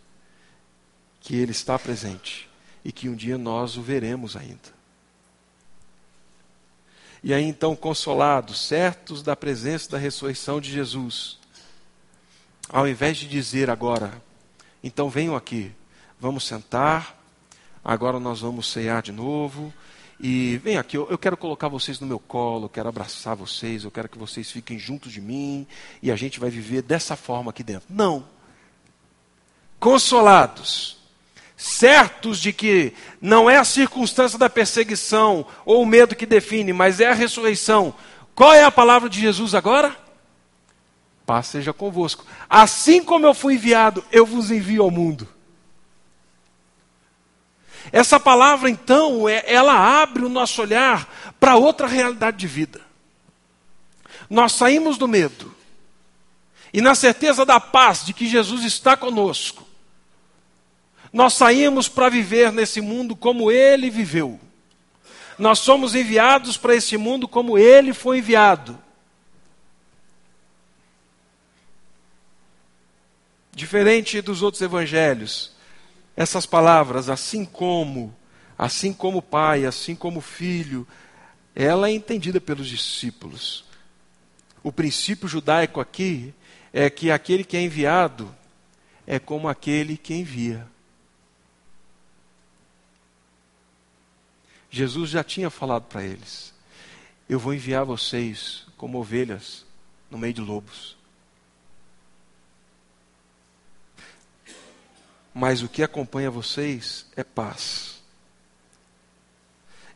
que 1.21 1.35
Ele 1.37 1.53
está 1.53 1.79
presente 1.79 2.49
e 2.85 2.93
que 2.93 3.09
um 3.09 3.15
dia 3.15 3.37
nós 3.37 3.77
o 3.77 3.83
veremos 3.83 4.37
ainda. 4.37 4.81
E 7.23 7.35
aí 7.35 7.45
então, 7.45 7.77
consolados, 7.77 8.67
certos 8.67 9.23
da 9.23 9.37
presença 9.37 9.91
da 9.91 9.99
ressurreição 9.99 10.61
de 10.61 10.71
Jesus, 10.71 11.39
ao 12.69 12.89
invés 12.89 13.19
de 13.19 13.29
dizer 13.29 13.69
agora, 13.69 14.23
então 14.83 15.11
venham 15.11 15.37
aqui, 15.37 15.73
vamos 16.19 16.45
sentar, 16.47 17.20
agora 17.85 18.21
nós 18.21 18.41
vamos 18.41 18.71
cear 18.71 19.03
de 19.03 19.13
novo, 19.13 19.73
e 20.19 20.59
vem 20.59 20.77
aqui, 20.77 20.97
eu, 20.97 21.07
eu 21.11 21.17
quero 21.17 21.37
colocar 21.37 21.69
vocês 21.69 21.99
no 21.99 22.07
meu 22.07 22.19
colo, 22.19 22.67
eu 22.67 22.69
quero 22.69 22.89
abraçar 22.89 23.35
vocês, 23.35 23.85
eu 23.85 23.91
quero 23.91 24.09
que 24.09 24.19
vocês 24.19 24.51
fiquem 24.51 24.79
juntos 24.79 25.13
de 25.13 25.21
mim, 25.21 25.67
e 26.03 26.11
a 26.11 26.17
gente 26.17 26.39
vai 26.39 26.51
viver 26.51 26.83
dessa 26.83 27.17
forma 27.17 27.51
aqui 27.51 27.63
dentro. 27.63 27.87
Não. 27.89 28.25
Consolados, 29.79 30.99
certos 31.57 32.39
de 32.39 32.53
que 32.53 32.93
não 33.21 33.49
é 33.49 33.57
a 33.57 33.65
circunstância 33.65 34.39
da 34.39 34.51
perseguição 34.51 35.47
ou 35.65 35.83
o 35.83 35.87
medo 35.87 36.15
que 36.15 36.27
define, 36.27 36.73
mas 36.73 37.01
é 37.01 37.09
a 37.09 37.15
ressurreição. 37.15 37.95
Qual 38.35 38.53
é 38.53 38.63
a 38.63 38.71
palavra 38.71 39.09
de 39.09 39.21
Jesus 39.21 39.55
agora? 39.55 39.97
paz 41.31 41.47
seja 41.47 41.73
convosco. 41.73 42.27
Assim 42.49 43.05
como 43.05 43.25
eu 43.25 43.33
fui 43.33 43.55
enviado, 43.55 44.03
eu 44.11 44.27
vos 44.27 44.51
envio 44.51 44.83
ao 44.83 44.91
mundo. 44.91 45.29
Essa 47.93 48.21
palavra, 48.21 48.69
então, 48.69 49.29
é, 49.29 49.43
ela 49.47 50.03
abre 50.03 50.25
o 50.25 50.29
nosso 50.29 50.61
olhar 50.63 51.09
para 51.41 51.57
outra 51.57 51.87
realidade 51.87 52.37
de 52.37 52.47
vida. 52.47 52.81
Nós 54.29 54.53
saímos 54.53 54.97
do 54.97 55.09
medo 55.09 55.55
e 56.73 56.81
na 56.81 56.95
certeza 56.95 57.45
da 57.45 57.59
paz 57.59 58.05
de 58.05 58.13
que 58.13 58.29
Jesus 58.29 58.65
está 58.65 58.97
conosco. 58.97 59.67
Nós 61.13 61.35
saímos 61.35 61.89
para 61.89 62.09
viver 62.09 62.53
nesse 62.53 62.81
mundo 62.81 63.17
como 63.17 63.51
ele 63.51 63.91
viveu. 63.91 64.39
Nós 65.37 65.59
somos 65.59 65.95
enviados 65.95 66.57
para 66.57 66.75
esse 66.75 66.97
mundo 66.97 67.27
como 67.27 67.59
ele 67.59 67.93
foi 67.93 68.19
enviado. 68.19 68.79
Diferente 73.53 74.21
dos 74.21 74.43
outros 74.43 74.63
evangelhos, 74.63 75.53
essas 76.17 76.47
palavras, 76.47 77.09
assim 77.09 77.45
como, 77.45 78.15
assim 78.59 78.93
como 78.93 79.23
pai, 79.23 79.65
assim 79.65 79.95
como 79.95 80.21
filho, 80.21 80.87
ela 81.55 81.89
é 81.89 81.93
entendida 81.93 82.41
pelos 82.41 82.69
discípulos. 82.69 83.65
O 84.63 84.71
princípio 84.71 85.29
judaico 85.29 85.81
aqui 85.81 86.35
é 86.73 86.91
que 86.91 87.11
aquele 87.11 87.45
que 87.45 87.57
é 87.57 87.63
enviado 87.63 88.35
é 89.07 89.19
como 89.19 89.49
aquele 89.49 89.97
que 89.97 90.15
envia. 90.15 90.67
Jesus 94.71 95.11
já 95.11 95.25
tinha 95.25 95.51
falado 95.51 95.85
para 95.85 96.05
eles: 96.05 96.55
Eu 97.29 97.39
vou 97.39 97.53
enviar 97.53 97.85
vocês 97.85 98.67
como 98.77 98.99
ovelhas 98.99 99.67
no 100.11 100.17
meio 100.17 100.35
de 100.35 100.41
lobos. 100.41 100.97
Mas 105.33 105.63
o 105.63 105.69
que 105.69 105.83
acompanha 105.83 106.31
vocês 106.31 107.07
é 107.17 107.23
paz. 107.23 108.01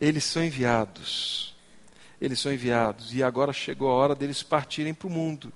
Eles 0.01 0.25
são 0.25 0.45
enviados. 0.45 1.55
Eles 2.21 2.39
são 2.41 2.53
enviados. 2.53 3.13
E 3.13 3.23
agora 3.23 3.53
chegou 3.53 3.91
a 3.91 3.95
hora 3.95 4.15
deles 4.15 4.43
partirem 4.43 4.95
para 4.95 5.09
o 5.09 5.11
mundo. 5.11 5.53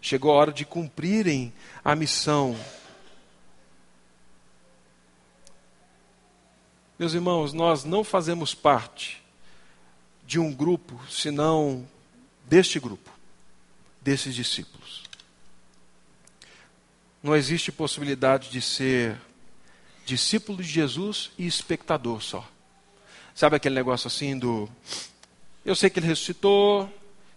Chegou 0.00 0.32
a 0.32 0.34
hora 0.34 0.52
de 0.52 0.64
cumprirem 0.64 1.52
a 1.84 1.94
missão. 1.94 2.58
Meus 6.98 7.12
irmãos, 7.12 7.52
nós 7.52 7.84
não 7.84 8.04
fazemos 8.04 8.54
parte 8.54 9.22
de 10.26 10.38
um 10.38 10.52
grupo, 10.52 11.00
senão 11.10 11.86
deste 12.46 12.78
grupo, 12.80 13.10
desses 14.00 14.34
discípulos 14.34 15.03
não 17.24 17.34
existe 17.34 17.72
possibilidade 17.72 18.50
de 18.50 18.60
ser 18.60 19.16
discípulo 20.04 20.62
de 20.62 20.68
Jesus 20.68 21.30
e 21.38 21.46
espectador 21.46 22.20
só. 22.20 22.46
Sabe 23.34 23.56
aquele 23.56 23.74
negócio 23.74 24.08
assim 24.08 24.38
do. 24.38 24.68
Eu 25.64 25.74
sei 25.74 25.88
que 25.88 25.98
ele 25.98 26.06
ressuscitou, 26.06 26.86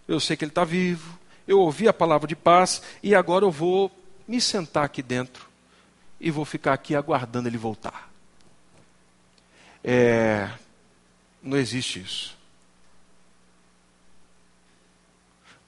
eu 0.06 0.20
sei 0.20 0.36
que 0.36 0.44
ele 0.44 0.50
está 0.50 0.62
vivo, 0.62 1.18
eu 1.46 1.58
ouvi 1.58 1.88
a 1.88 1.92
palavra 1.94 2.28
de 2.28 2.36
paz 2.36 2.82
e 3.02 3.14
agora 3.14 3.46
eu 3.46 3.50
vou 3.50 3.90
me 4.28 4.42
sentar 4.42 4.84
aqui 4.84 5.02
dentro 5.02 5.48
e 6.20 6.30
vou 6.30 6.44
ficar 6.44 6.74
aqui 6.74 6.94
aguardando 6.94 7.48
ele 7.48 7.56
voltar. 7.56 8.12
É, 9.82 10.50
não 11.42 11.56
existe 11.56 12.00
isso. 12.00 12.37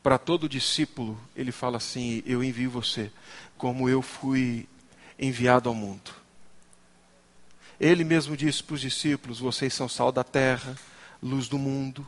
Para 0.03 0.17
todo 0.17 0.49
discípulo, 0.49 1.21
ele 1.37 1.53
fala 1.53 1.77
assim: 1.77 2.23
Eu 2.25 2.43
envio 2.43 2.71
você 2.71 3.11
como 3.59 3.89
eu 3.89 4.01
fui 4.01 4.67
enviado 5.19 5.69
ao 5.69 5.75
mundo. 5.75 6.11
Ele 7.79 8.05
mesmo 8.05 8.37
disse 8.37 8.63
para 8.63 8.75
os 8.75 8.81
discípulos: 8.81 9.41
Vocês 9.41 9.75
são 9.75 9.89
sal 9.89 10.11
da 10.11 10.25
terra, 10.25 10.75
luz 11.23 11.49
do 11.49 11.59
mundo. 11.59 12.07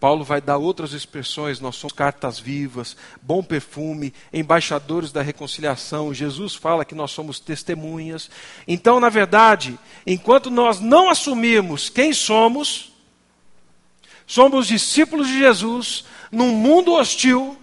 Paulo 0.00 0.24
vai 0.24 0.40
dar 0.40 0.58
outras 0.58 0.92
expressões, 0.92 1.58
nós 1.58 1.74
somos 1.74 1.92
cartas 1.92 2.38
vivas, 2.38 2.96
bom 3.20 3.42
perfume, 3.42 4.14
embaixadores 4.32 5.10
da 5.10 5.22
reconciliação. 5.22 6.14
Jesus 6.14 6.54
fala 6.54 6.84
que 6.84 6.94
nós 6.94 7.10
somos 7.10 7.40
testemunhas. 7.40 8.30
Então, 8.66 9.00
na 9.00 9.08
verdade, 9.08 9.76
enquanto 10.06 10.50
nós 10.50 10.78
não 10.78 11.10
assumirmos 11.10 11.88
quem 11.88 12.12
somos, 12.12 12.92
somos 14.28 14.66
discípulos 14.66 15.26
de 15.26 15.38
Jesus 15.38 16.04
num 16.30 16.52
mundo 16.52 16.92
hostil, 16.92 17.56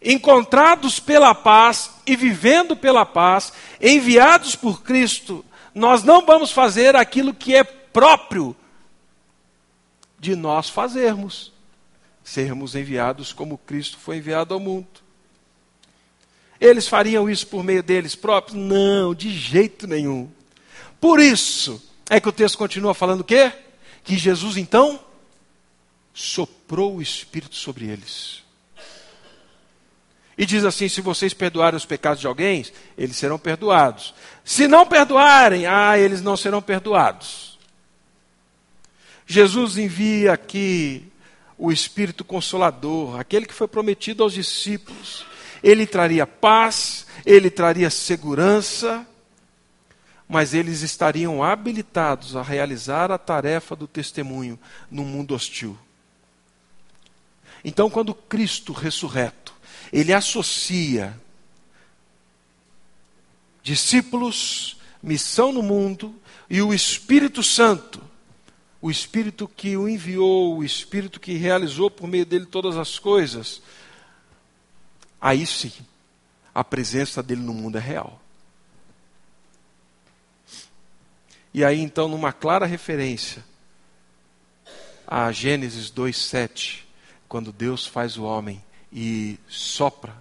encontrados 0.00 1.00
pela 1.00 1.34
paz 1.34 1.90
e 2.06 2.14
vivendo 2.14 2.76
pela 2.76 3.06
paz, 3.06 3.52
enviados 3.80 4.54
por 4.54 4.82
Cristo, 4.82 5.42
nós 5.74 6.04
não 6.04 6.24
vamos 6.24 6.52
fazer 6.52 6.94
aquilo 6.94 7.32
que 7.32 7.56
é 7.56 7.64
próprio 7.64 8.54
de 10.18 10.36
nós 10.36 10.68
fazermos, 10.68 11.52
sermos 12.22 12.74
enviados 12.74 13.32
como 13.32 13.56
Cristo 13.56 13.96
foi 13.96 14.18
enviado 14.18 14.52
ao 14.52 14.60
mundo. 14.60 14.86
Eles 16.60 16.86
fariam 16.86 17.28
isso 17.28 17.46
por 17.46 17.64
meio 17.64 17.82
deles 17.82 18.14
próprios? 18.14 18.58
Não, 18.58 19.14
de 19.14 19.30
jeito 19.30 19.86
nenhum. 19.86 20.30
Por 21.00 21.18
isso 21.18 21.82
é 22.10 22.20
que 22.20 22.28
o 22.28 22.32
texto 22.32 22.58
continua 22.58 22.94
falando 22.94 23.20
o 23.20 23.24
quê? 23.24 23.52
Que 24.04 24.16
Jesus 24.16 24.56
então 24.56 25.05
soprou 26.16 26.96
o 26.96 27.02
Espírito 27.02 27.54
sobre 27.54 27.84
eles. 27.84 28.42
E 30.38 30.46
diz 30.46 30.64
assim: 30.64 30.88
se 30.88 31.02
vocês 31.02 31.34
perdoarem 31.34 31.76
os 31.76 31.84
pecados 31.84 32.20
de 32.20 32.26
alguém, 32.26 32.64
eles 32.96 33.16
serão 33.16 33.38
perdoados. 33.38 34.14
Se 34.42 34.66
não 34.66 34.86
perdoarem, 34.86 35.66
ah, 35.66 35.98
eles 35.98 36.22
não 36.22 36.34
serão 36.34 36.62
perdoados. 36.62 37.58
Jesus 39.26 39.76
envia 39.76 40.32
aqui 40.32 41.06
o 41.58 41.70
Espírito 41.70 42.24
Consolador, 42.24 43.20
aquele 43.20 43.44
que 43.44 43.54
foi 43.54 43.68
prometido 43.68 44.22
aos 44.22 44.32
discípulos. 44.32 45.26
Ele 45.62 45.86
traria 45.86 46.26
paz, 46.26 47.06
ele 47.26 47.50
traria 47.50 47.90
segurança, 47.90 49.06
mas 50.26 50.54
eles 50.54 50.80
estariam 50.80 51.42
habilitados 51.42 52.36
a 52.36 52.42
realizar 52.42 53.10
a 53.10 53.18
tarefa 53.18 53.76
do 53.76 53.86
testemunho 53.86 54.58
no 54.90 55.02
mundo 55.02 55.34
hostil. 55.34 55.76
Então, 57.68 57.90
quando 57.90 58.14
Cristo 58.14 58.72
ressurreto, 58.72 59.52
ele 59.92 60.12
associa 60.12 61.20
discípulos, 63.60 64.76
missão 65.02 65.52
no 65.52 65.64
mundo 65.64 66.14
e 66.48 66.62
o 66.62 66.72
Espírito 66.72 67.42
Santo, 67.42 68.00
o 68.80 68.88
Espírito 68.88 69.48
que 69.48 69.76
o 69.76 69.88
enviou, 69.88 70.58
o 70.58 70.62
Espírito 70.64 71.18
que 71.18 71.32
realizou 71.32 71.90
por 71.90 72.06
meio 72.06 72.24
dele 72.24 72.46
todas 72.46 72.76
as 72.76 73.00
coisas, 73.00 73.60
aí 75.20 75.44
sim, 75.44 75.72
a 76.54 76.62
presença 76.62 77.20
dele 77.20 77.42
no 77.42 77.52
mundo 77.52 77.78
é 77.78 77.80
real. 77.80 78.22
E 81.52 81.64
aí 81.64 81.80
então, 81.80 82.06
numa 82.06 82.32
clara 82.32 82.64
referência 82.64 83.44
a 85.04 85.32
Gênesis 85.32 85.90
2:7, 85.90 86.85
quando 87.28 87.52
Deus 87.52 87.86
faz 87.86 88.16
o 88.16 88.24
homem 88.24 88.62
e 88.92 89.38
sopra 89.48 90.16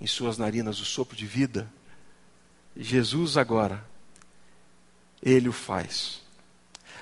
em 0.00 0.06
suas 0.06 0.38
narinas 0.38 0.80
o 0.80 0.84
sopro 0.84 1.16
de 1.16 1.26
vida, 1.26 1.70
Jesus 2.76 3.36
agora 3.36 3.84
ele 5.22 5.48
o 5.48 5.52
faz. 5.52 6.22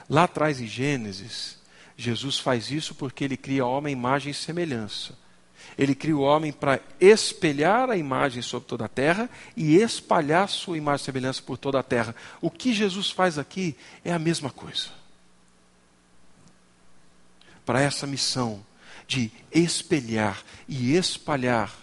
Lá 0.09 0.25
atrás 0.25 0.61
em 0.61 0.67
Gênesis, 0.67 1.59
Jesus 1.97 2.39
faz 2.39 2.71
isso 2.71 2.95
porque 2.95 3.25
ele 3.25 3.37
cria 3.37 3.65
o 3.65 3.71
homem 3.71 3.93
imagem 3.93 4.33
e 4.33 4.35
semelhança. 4.35 5.17
Ele 5.77 5.95
cria 5.95 6.17
o 6.17 6.23
homem 6.23 6.53
para 6.53 6.81
espelhar 7.01 7.91
a 7.91 7.97
imagem 7.97 8.43
sobre 8.43 8.69
toda 8.69 8.87
a 8.87 8.89
terra 8.89 9.29
e 9.57 9.77
espalhar 9.77 10.49
sua 10.49 10.77
imagem 10.77 11.03
e 11.03 11.05
semelhança 11.05 11.43
por 11.43 11.57
toda 11.57 11.79
a 11.79 11.83
terra. 11.83 12.15
O 12.41 12.51
que 12.51 12.73
Jesus 12.73 13.11
faz 13.11 13.39
aqui 13.39 13.77
é 14.05 14.13
a 14.13 14.19
mesma 14.19 14.51
coisa. 14.51 14.89
Para 17.65 17.81
essa 17.81 18.07
missão 18.07 18.65
de 19.09 19.33
espelhar 19.51 20.45
e 20.69 20.95
espalhar 20.95 21.75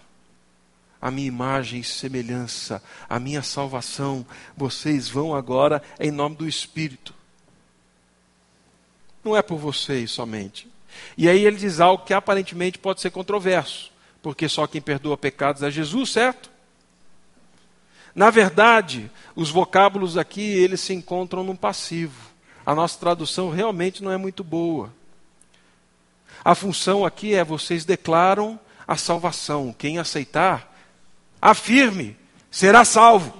a 1.02 1.12
minha 1.12 1.28
imagem 1.28 1.82
e 1.82 1.84
semelhança, 1.84 2.82
a 3.10 3.20
minha 3.20 3.42
salvação, 3.42 4.26
vocês 4.56 5.10
vão 5.10 5.36
agora 5.36 5.82
em 6.00 6.12
nome 6.12 6.36
do 6.36 6.48
Espírito. 6.48 7.14
Não 9.24 9.36
é 9.36 9.42
por 9.42 9.58
vocês 9.58 10.12
somente. 10.12 10.68
E 11.18 11.28
aí 11.28 11.46
ele 11.46 11.58
diz 11.58 11.80
algo 11.80 12.06
que 12.06 12.14
aparentemente 12.14 12.78
pode 12.78 13.02
ser 13.02 13.10
controverso, 13.10 13.92
porque 14.22 14.48
só 14.48 14.66
quem 14.68 14.82
perdoa 14.82 15.18
pecados 15.18 15.64
é 15.64 15.70
Jesus, 15.70 16.12
certo? 16.12 16.50
Na 18.14 18.30
verdade, 18.30 19.12
os 19.36 19.50
vocábulos 19.50 20.18
aqui, 20.18 20.42
eles 20.42 20.80
se 20.80 20.94
encontram 20.94 21.44
no 21.44 21.58
passivo. 21.58 22.30
A 22.66 22.74
nossa 22.74 22.98
tradução 23.00 23.50
realmente 23.50 24.04
não 24.04 24.12
é 24.12 24.18
muito 24.18 24.44
boa. 24.44 24.92
A 26.46 26.54
função 26.54 27.04
aqui 27.04 27.34
é 27.34 27.44
vocês 27.44 27.86
declaram 27.86 28.60
a 28.88 28.96
salvação. 28.96 29.74
Quem 29.76 29.98
aceitar 29.98 30.72
afirme, 31.42 32.16
será 32.52 32.86
salvo. 32.86 33.34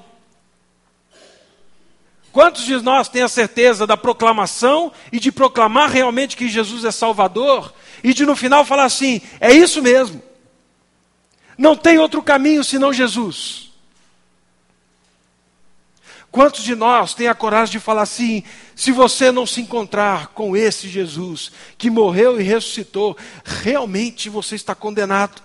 Quantos 2.32 2.66
de 2.66 2.76
nós 2.82 3.08
têm 3.08 3.22
a 3.22 3.30
certeza 3.30 3.86
da 3.86 3.96
proclamação 3.96 4.92
e 5.12 5.20
de 5.20 5.32
proclamar 5.32 5.92
realmente 5.92 6.36
que 6.36 6.50
Jesus 6.50 6.84
é 6.84 6.92
Salvador 6.92 7.72
e 8.04 8.12
de 8.12 8.26
no 8.26 8.36
final 8.36 8.66
falar 8.66 8.86
assim: 8.86 9.22
é 9.40 9.54
isso 9.54 9.84
mesmo, 9.84 10.22
não 11.58 11.76
tem 11.76 12.00
outro 12.00 12.24
caminho 12.24 12.64
senão 12.64 12.92
Jesus? 12.92 13.65
Quantos 16.36 16.66
de 16.66 16.76
nós 16.76 17.14
têm 17.14 17.30
a 17.30 17.34
coragem 17.34 17.72
de 17.72 17.80
falar 17.80 18.02
assim: 18.02 18.44
se 18.76 18.92
você 18.92 19.32
não 19.32 19.48
se 19.48 19.62
encontrar 19.62 20.34
com 20.34 20.54
esse 20.54 20.90
Jesus 20.90 21.50
que 21.78 21.90
morreu 21.90 22.38
e 22.38 22.44
ressuscitou, 22.44 23.18
realmente 23.46 24.28
você 24.28 24.54
está 24.54 24.76
condenado? 24.76 25.42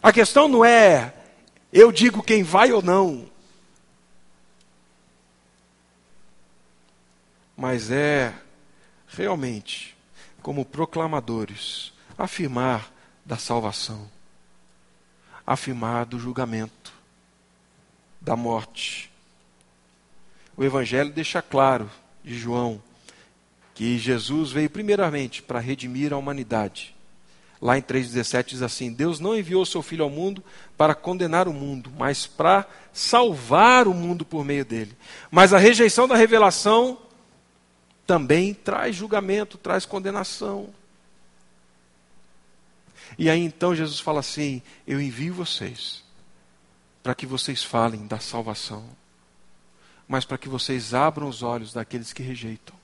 A 0.00 0.12
questão 0.12 0.46
não 0.46 0.64
é 0.64 1.12
eu 1.72 1.90
digo 1.90 2.22
quem 2.22 2.44
vai 2.44 2.70
ou 2.70 2.80
não, 2.80 3.28
mas 7.56 7.90
é 7.90 8.32
realmente, 9.08 9.96
como 10.40 10.64
proclamadores, 10.64 11.92
afirmar 12.16 12.92
da 13.24 13.36
salvação, 13.36 14.08
afirmar 15.46 16.06
do 16.06 16.18
julgamento, 16.18 16.92
da 18.20 18.34
morte. 18.34 19.10
O 20.56 20.64
Evangelho 20.64 21.12
deixa 21.12 21.40
claro, 21.40 21.90
de 22.24 22.36
João, 22.36 22.82
que 23.74 23.98
Jesus 23.98 24.50
veio 24.50 24.70
primeiramente 24.70 25.42
para 25.42 25.60
redimir 25.60 26.12
a 26.12 26.16
humanidade 26.16 26.96
Lá 27.60 27.78
em 27.78 27.82
3,17 27.82 28.44
diz 28.46 28.62
assim: 28.62 28.92
Deus 28.92 29.18
não 29.18 29.36
enviou 29.36 29.64
seu 29.64 29.82
Filho 29.82 30.04
ao 30.04 30.10
mundo 30.10 30.44
para 30.76 30.94
condenar 30.94 31.48
o 31.48 31.52
mundo, 31.52 31.90
mas 31.96 32.26
para 32.26 32.66
salvar 32.92 33.88
o 33.88 33.94
mundo 33.94 34.24
por 34.24 34.44
meio 34.44 34.64
dele. 34.64 34.96
Mas 35.30 35.52
a 35.52 35.58
rejeição 35.58 36.06
da 36.06 36.16
revelação 36.16 36.98
também 38.06 38.52
traz 38.52 38.94
julgamento, 38.94 39.56
traz 39.56 39.86
condenação. 39.86 40.68
E 43.18 43.30
aí 43.30 43.40
então 43.40 43.74
Jesus 43.74 44.00
fala 44.00 44.20
assim: 44.20 44.62
Eu 44.86 45.00
envio 45.00 45.34
vocês 45.34 46.04
para 47.02 47.14
que 47.14 47.26
vocês 47.26 47.62
falem 47.62 48.06
da 48.06 48.18
salvação, 48.18 48.84
mas 50.08 50.24
para 50.24 50.38
que 50.38 50.48
vocês 50.48 50.92
abram 50.92 51.28
os 51.28 51.42
olhos 51.42 51.72
daqueles 51.72 52.12
que 52.12 52.22
rejeitam. 52.22 52.74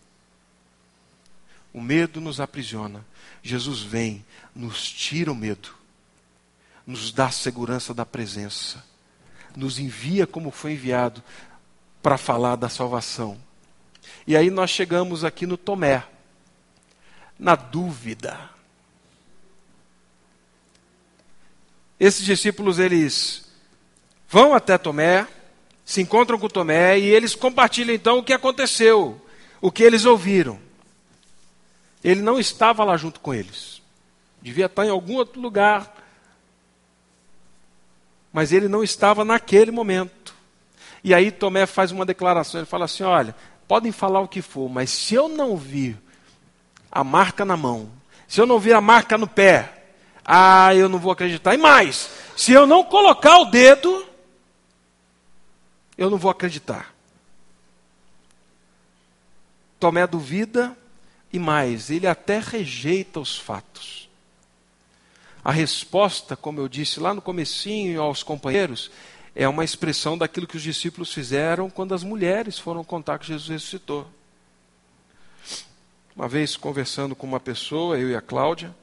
O 1.72 1.80
medo 1.80 2.20
nos 2.20 2.40
aprisiona. 2.40 3.04
Jesus 3.42 3.80
vem, 3.80 4.24
nos 4.54 4.88
tira 4.88 5.32
o 5.32 5.34
medo, 5.34 5.74
nos 6.86 7.12
dá 7.12 7.26
a 7.26 7.32
segurança 7.32 7.92
da 7.92 8.06
presença, 8.06 8.84
nos 9.56 9.78
envia 9.78 10.26
como 10.26 10.50
foi 10.50 10.72
enviado 10.72 11.22
para 12.02 12.16
falar 12.16 12.56
da 12.56 12.68
salvação. 12.68 13.36
E 14.26 14.36
aí 14.36 14.50
nós 14.50 14.70
chegamos 14.70 15.24
aqui 15.24 15.46
no 15.46 15.56
Tomé, 15.56 16.04
na 17.38 17.56
dúvida. 17.56 18.51
Esses 22.02 22.24
discípulos, 22.24 22.80
eles 22.80 23.44
vão 24.28 24.54
até 24.54 24.76
Tomé, 24.76 25.24
se 25.84 26.02
encontram 26.02 26.36
com 26.36 26.48
Tomé 26.48 26.98
e 26.98 27.04
eles 27.04 27.36
compartilham 27.36 27.94
então 27.94 28.18
o 28.18 28.24
que 28.24 28.32
aconteceu, 28.32 29.24
o 29.60 29.70
que 29.70 29.84
eles 29.84 30.04
ouviram. 30.04 30.58
Ele 32.02 32.20
não 32.20 32.40
estava 32.40 32.82
lá 32.82 32.96
junto 32.96 33.20
com 33.20 33.32
eles. 33.32 33.80
Devia 34.40 34.66
estar 34.66 34.84
em 34.84 34.90
algum 34.90 35.14
outro 35.14 35.40
lugar. 35.40 35.94
Mas 38.32 38.50
ele 38.50 38.66
não 38.66 38.82
estava 38.82 39.24
naquele 39.24 39.70
momento. 39.70 40.34
E 41.04 41.14
aí 41.14 41.30
Tomé 41.30 41.66
faz 41.66 41.92
uma 41.92 42.04
declaração. 42.04 42.58
Ele 42.58 42.66
fala 42.66 42.86
assim: 42.86 43.04
Olha, 43.04 43.32
podem 43.68 43.92
falar 43.92 44.18
o 44.18 44.26
que 44.26 44.42
for, 44.42 44.68
mas 44.68 44.90
se 44.90 45.14
eu 45.14 45.28
não 45.28 45.56
vir 45.56 45.96
a 46.90 47.04
marca 47.04 47.44
na 47.44 47.56
mão, 47.56 47.88
se 48.26 48.40
eu 48.40 48.46
não 48.46 48.58
vir 48.58 48.72
a 48.72 48.80
marca 48.80 49.16
no 49.16 49.28
pé, 49.28 49.81
ah, 50.24 50.74
eu 50.74 50.88
não 50.88 50.98
vou 50.98 51.12
acreditar. 51.12 51.54
E 51.54 51.58
mais, 51.58 52.10
se 52.36 52.52
eu 52.52 52.66
não 52.66 52.84
colocar 52.84 53.38
o 53.38 53.46
dedo, 53.46 54.06
eu 55.96 56.08
não 56.08 56.18
vou 56.18 56.30
acreditar. 56.30 56.94
Tomé 59.78 60.06
duvida, 60.06 60.76
e 61.32 61.38
mais, 61.38 61.90
ele 61.90 62.06
até 62.06 62.38
rejeita 62.38 63.18
os 63.18 63.36
fatos. 63.36 64.08
A 65.44 65.50
resposta, 65.50 66.36
como 66.36 66.60
eu 66.60 66.68
disse 66.68 67.00
lá 67.00 67.12
no 67.12 67.20
comecinho 67.20 68.00
aos 68.00 68.22
companheiros, 68.22 68.90
é 69.34 69.48
uma 69.48 69.64
expressão 69.64 70.16
daquilo 70.16 70.46
que 70.46 70.56
os 70.56 70.62
discípulos 70.62 71.12
fizeram 71.12 71.68
quando 71.68 71.94
as 71.94 72.04
mulheres 72.04 72.58
foram 72.58 72.84
contar 72.84 73.18
que 73.18 73.26
Jesus 73.26 73.48
ressuscitou. 73.48 74.06
Uma 76.14 76.28
vez 76.28 76.56
conversando 76.56 77.16
com 77.16 77.26
uma 77.26 77.40
pessoa, 77.40 77.98
eu 77.98 78.10
e 78.10 78.14
a 78.14 78.20
Cláudia, 78.20 78.74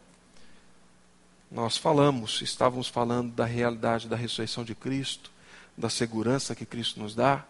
nós 1.51 1.77
falamos, 1.77 2.41
estávamos 2.41 2.88
falando 2.88 3.31
da 3.33 3.45
realidade 3.45 4.07
da 4.07 4.15
ressurreição 4.15 4.63
de 4.63 4.75
Cristo, 4.75 5.31
da 5.77 5.89
segurança 5.89 6.56
que 6.56 6.65
Cristo 6.65 7.00
nos 7.00 7.15
dá. 7.15 7.43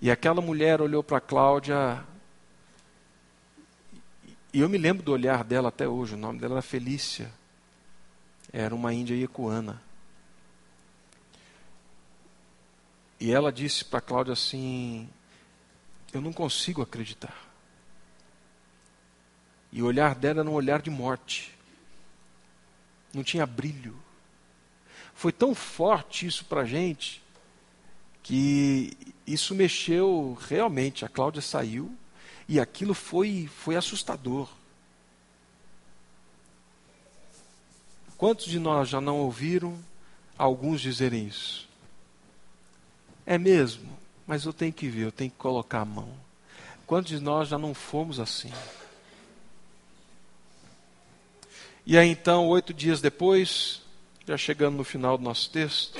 E 0.00 0.10
aquela 0.10 0.40
mulher 0.40 0.80
olhou 0.80 1.02
para 1.02 1.20
Cláudia 1.20 2.04
e 4.52 4.60
eu 4.60 4.68
me 4.68 4.78
lembro 4.78 5.02
do 5.02 5.12
olhar 5.12 5.44
dela 5.44 5.68
até 5.68 5.86
hoje, 5.86 6.14
o 6.14 6.18
nome 6.18 6.40
dela 6.40 6.54
era 6.54 6.62
Felícia. 6.62 7.30
Era 8.52 8.74
uma 8.74 8.92
índia 8.92 9.14
iecuana. 9.14 9.80
E 13.20 13.30
ela 13.30 13.52
disse 13.52 13.84
para 13.84 14.00
Cláudia 14.00 14.32
assim: 14.32 15.08
Eu 16.12 16.20
não 16.20 16.32
consigo 16.32 16.82
acreditar. 16.82 17.48
E 19.70 19.82
o 19.82 19.86
olhar 19.86 20.16
dela 20.16 20.40
era 20.40 20.50
um 20.50 20.54
olhar 20.54 20.82
de 20.82 20.90
morte. 20.90 21.56
Não 23.12 23.22
tinha 23.22 23.46
brilho. 23.46 23.96
Foi 25.14 25.32
tão 25.32 25.54
forte 25.54 26.26
isso 26.26 26.44
para 26.44 26.62
a 26.62 26.64
gente 26.64 27.22
que 28.22 28.96
isso 29.26 29.54
mexeu 29.54 30.38
realmente. 30.48 31.04
A 31.04 31.08
Cláudia 31.08 31.42
saiu 31.42 31.94
e 32.48 32.58
aquilo 32.58 32.94
foi, 32.94 33.48
foi 33.54 33.76
assustador. 33.76 34.48
Quantos 38.16 38.46
de 38.46 38.58
nós 38.58 38.88
já 38.88 39.00
não 39.00 39.18
ouviram 39.18 39.78
alguns 40.36 40.80
dizerem 40.80 41.26
isso? 41.26 41.68
É 43.24 43.38
mesmo, 43.38 43.96
mas 44.26 44.44
eu 44.44 44.52
tenho 44.52 44.72
que 44.72 44.88
ver, 44.88 45.04
eu 45.04 45.12
tenho 45.12 45.30
que 45.30 45.36
colocar 45.36 45.80
a 45.80 45.84
mão. 45.84 46.12
Quantos 46.86 47.10
de 47.12 47.20
nós 47.20 47.48
já 47.48 47.56
não 47.56 47.72
fomos 47.72 48.18
assim? 48.18 48.52
E 51.90 51.98
aí 51.98 52.08
então, 52.08 52.46
oito 52.46 52.72
dias 52.72 53.00
depois, 53.00 53.82
já 54.24 54.36
chegando 54.36 54.76
no 54.76 54.84
final 54.84 55.18
do 55.18 55.24
nosso 55.24 55.50
texto, 55.50 55.98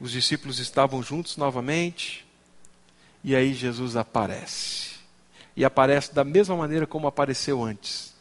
os 0.00 0.10
discípulos 0.10 0.58
estavam 0.58 1.00
juntos 1.00 1.36
novamente, 1.36 2.26
e 3.22 3.36
aí 3.36 3.54
Jesus 3.54 3.94
aparece. 3.94 4.96
E 5.54 5.64
aparece 5.64 6.12
da 6.12 6.24
mesma 6.24 6.56
maneira 6.56 6.88
como 6.88 7.06
apareceu 7.06 7.62
antes. 7.62 8.12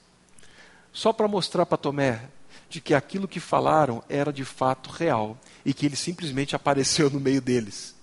Só 0.94 1.12
para 1.12 1.28
mostrar 1.28 1.66
para 1.66 1.76
Tomé 1.76 2.30
de 2.70 2.82
que 2.82 2.94
aquilo 2.94 3.28
que 3.28 3.40
falaram 3.40 4.04
era 4.08 4.32
de 4.32 4.46
fato 4.46 4.92
real 4.92 5.36
e 5.66 5.74
que 5.74 5.88
ele 5.88 5.96
simplesmente 5.96 6.56
apareceu 6.56 7.10
no 7.10 7.20
meio 7.20 7.42
deles. 7.42 7.96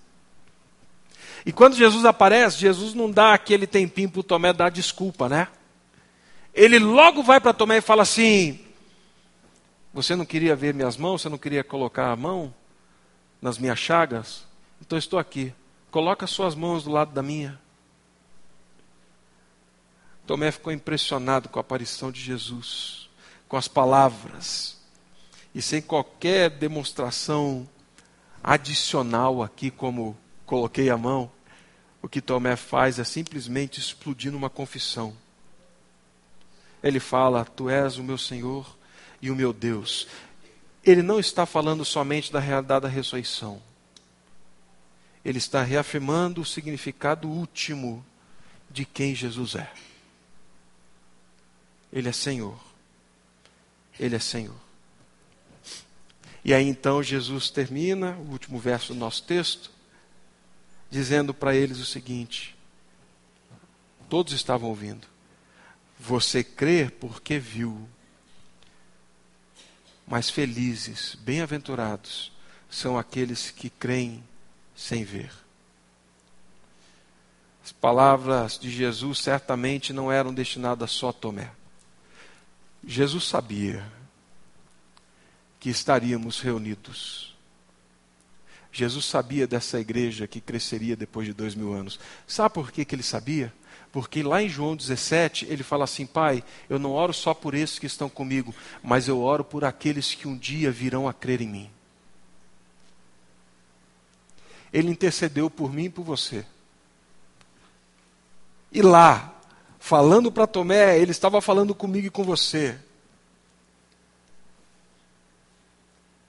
E 1.45 1.53
quando 1.53 1.77
Jesus 1.77 2.03
aparece, 2.03 2.57
Jesus 2.57 2.93
não 2.93 3.09
dá 3.09 3.33
aquele 3.33 3.65
tempinho 3.65 4.11
para 4.11 4.23
Tomé 4.23 4.51
dar 4.51 4.71
desculpa, 4.71 5.29
né? 5.29 5.47
Ele 6.55 6.79
logo 6.79 7.21
vai 7.21 7.41
para 7.41 7.53
Tomé 7.53 7.77
e 7.77 7.81
fala 7.81 8.03
assim: 8.03 8.61
Você 9.93 10.15
não 10.15 10.25
queria 10.25 10.55
ver 10.55 10.73
minhas 10.73 10.95
mãos? 10.95 11.21
Você 11.21 11.27
não 11.27 11.37
queria 11.37 11.65
colocar 11.65 12.11
a 12.11 12.15
mão 12.15 12.53
nas 13.41 13.57
minhas 13.57 13.77
chagas? 13.77 14.45
Então 14.79 14.97
estou 14.97 15.19
aqui. 15.19 15.53
Coloca 15.91 16.25
suas 16.25 16.55
mãos 16.55 16.85
do 16.85 16.91
lado 16.91 17.11
da 17.11 17.21
minha. 17.21 17.59
Tomé 20.25 20.49
ficou 20.49 20.71
impressionado 20.71 21.49
com 21.49 21.59
a 21.59 21.61
aparição 21.61 22.09
de 22.09 22.21
Jesus, 22.21 23.09
com 23.47 23.57
as 23.57 23.67
palavras, 23.67 24.77
e 25.53 25.61
sem 25.61 25.81
qualquer 25.81 26.49
demonstração 26.49 27.67
adicional 28.43 29.43
aqui, 29.43 29.69
como 29.69 30.17
coloquei 30.45 30.89
a 30.89 30.97
mão, 30.97 31.31
o 32.01 32.07
que 32.07 32.21
Tomé 32.21 32.55
faz 32.55 32.97
é 32.97 33.03
simplesmente 33.03 33.79
explodir 33.79 34.31
numa 34.31 34.49
confissão. 34.49 35.15
Ele 36.85 36.99
fala: 36.99 37.43
Tu 37.43 37.67
és 37.67 37.97
o 37.97 38.03
meu 38.03 38.17
Senhor 38.17 38.77
e 39.19 39.31
o 39.31 39.35
meu 39.35 39.51
Deus. 39.51 40.07
Ele 40.83 41.01
não 41.01 41.19
está 41.19 41.43
falando 41.43 41.83
somente 41.83 42.31
da 42.31 42.39
realidade 42.39 42.83
da 42.83 42.87
ressurreição. 42.87 43.59
Ele 45.23 45.39
está 45.39 45.63
reafirmando 45.63 46.41
o 46.41 46.45
significado 46.45 47.27
último 47.27 48.05
de 48.69 48.85
quem 48.85 49.15
Jesus 49.15 49.55
é. 49.55 49.73
Ele 51.91 52.07
é 52.07 52.11
Senhor. 52.11 52.59
Ele 53.99 54.15
é 54.15 54.19
Senhor. 54.19 54.55
E 56.43 56.53
aí 56.53 56.67
então 56.67 57.01
Jesus 57.01 57.49
termina, 57.49 58.11
o 58.17 58.29
último 58.29 58.59
verso 58.59 58.93
do 58.93 58.99
nosso 58.99 59.23
texto, 59.23 59.71
dizendo 60.91 61.33
para 61.33 61.55
eles 61.55 61.79
o 61.79 61.85
seguinte: 61.85 62.55
todos 64.07 64.33
estavam 64.33 64.69
ouvindo. 64.69 65.14
Você 65.99 66.43
crê 66.43 66.89
porque 66.89 67.39
viu. 67.39 67.87
Mas 70.07 70.29
felizes, 70.29 71.15
bem-aventurados, 71.15 72.31
são 72.69 72.97
aqueles 72.97 73.49
que 73.49 73.69
creem 73.69 74.23
sem 74.75 75.03
ver. 75.03 75.31
As 77.63 77.71
palavras 77.71 78.59
de 78.59 78.69
Jesus 78.69 79.19
certamente 79.19 79.91
não 79.91 80.11
eram 80.11 80.33
destinadas 80.33 80.91
só 80.91 81.09
a 81.09 81.13
Tomé. 81.13 81.51
Jesus 82.85 83.23
sabia 83.23 83.83
que 85.59 85.69
estaríamos 85.69 86.39
reunidos 86.39 87.35
Jesus 88.75 89.05
sabia 89.05 89.47
dessa 89.47 89.79
igreja 89.79 90.27
que 90.27 90.41
cresceria 90.41 90.97
depois 90.97 91.25
de 91.25 91.33
dois 91.33 91.55
mil 91.55 91.73
anos. 91.73 91.97
Sabe 92.27 92.53
por 92.53 92.73
que, 92.73 92.83
que 92.83 92.93
ele 92.93 93.03
sabia? 93.03 93.53
Porque 93.95 94.21
lá 94.21 94.43
em 94.43 94.49
João 94.49 94.75
17, 94.75 95.45
ele 95.45 95.63
fala 95.63 95.85
assim: 95.85 96.05
Pai, 96.05 96.43
eu 96.69 96.77
não 96.77 96.91
oro 96.91 97.13
só 97.13 97.33
por 97.33 97.53
esses 97.53 97.79
que 97.79 97.85
estão 97.85 98.09
comigo, 98.09 98.53
mas 98.83 99.07
eu 99.07 99.21
oro 99.21 99.41
por 99.41 99.63
aqueles 99.63 100.13
que 100.13 100.27
um 100.27 100.37
dia 100.37 100.69
virão 100.69 101.07
a 101.07 101.13
crer 101.13 101.39
em 101.39 101.47
mim. 101.47 101.71
Ele 104.73 104.89
intercedeu 104.89 105.49
por 105.49 105.71
mim 105.71 105.85
e 105.85 105.89
por 105.89 106.03
você. 106.03 106.45
E 108.69 108.81
lá, 108.81 109.33
falando 109.79 110.29
para 110.29 110.45
Tomé, 110.45 110.99
ele 110.99 111.11
estava 111.11 111.39
falando 111.39 111.73
comigo 111.73 112.07
e 112.07 112.09
com 112.09 112.25
você. 112.25 112.77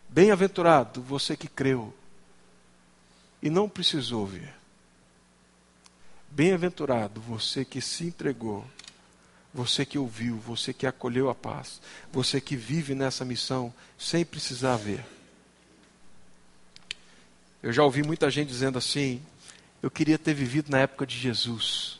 Bem-aventurado 0.08 1.02
você 1.02 1.36
que 1.36 1.48
creu 1.48 1.92
e 3.42 3.50
não 3.50 3.68
precisou 3.68 4.24
ver. 4.24 4.55
Bem-aventurado 6.30 7.20
você 7.20 7.64
que 7.64 7.80
se 7.80 8.04
entregou, 8.04 8.64
você 9.52 9.86
que 9.86 9.98
ouviu, 9.98 10.36
você 10.36 10.72
que 10.72 10.86
acolheu 10.86 11.30
a 11.30 11.34
paz, 11.34 11.80
você 12.12 12.40
que 12.40 12.56
vive 12.56 12.94
nessa 12.94 13.24
missão 13.24 13.72
sem 13.98 14.24
precisar 14.24 14.76
ver. 14.76 15.04
Eu 17.62 17.72
já 17.72 17.82
ouvi 17.82 18.02
muita 18.02 18.30
gente 18.30 18.48
dizendo 18.48 18.78
assim: 18.78 19.22
eu 19.82 19.90
queria 19.90 20.18
ter 20.18 20.34
vivido 20.34 20.70
na 20.70 20.80
época 20.80 21.06
de 21.06 21.18
Jesus. 21.18 21.98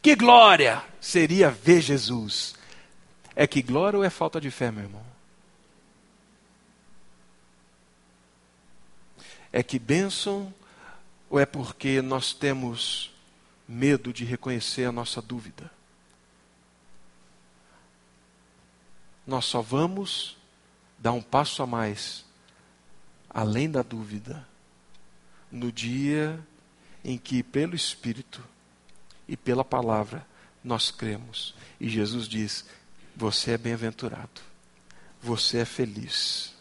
Que 0.00 0.16
glória 0.16 0.82
seria 1.00 1.50
ver 1.50 1.80
Jesus! 1.80 2.54
É 3.36 3.46
que 3.46 3.62
glória 3.62 3.98
ou 3.98 4.04
é 4.04 4.10
falta 4.10 4.40
de 4.40 4.50
fé, 4.50 4.70
meu 4.70 4.82
irmão? 4.84 5.04
É 9.52 9.62
que 9.62 9.78
bênção 9.78 10.52
ou 11.32 11.40
é 11.40 11.46
porque 11.46 12.02
nós 12.02 12.34
temos 12.34 13.10
medo 13.66 14.12
de 14.12 14.22
reconhecer 14.22 14.84
a 14.84 14.92
nossa 14.92 15.22
dúvida? 15.22 15.70
Nós 19.26 19.46
só 19.46 19.62
vamos 19.62 20.36
dar 20.98 21.12
um 21.12 21.22
passo 21.22 21.62
a 21.62 21.66
mais, 21.66 22.26
além 23.30 23.70
da 23.70 23.80
dúvida, 23.80 24.46
no 25.50 25.72
dia 25.72 26.38
em 27.02 27.16
que, 27.16 27.42
pelo 27.42 27.74
Espírito 27.74 28.44
e 29.26 29.34
pela 29.34 29.64
palavra, 29.64 30.26
nós 30.62 30.90
cremos. 30.90 31.54
E 31.80 31.88
Jesus 31.88 32.28
diz: 32.28 32.66
Você 33.16 33.52
é 33.52 33.56
bem-aventurado, 33.56 34.42
você 35.22 35.60
é 35.60 35.64
feliz. 35.64 36.52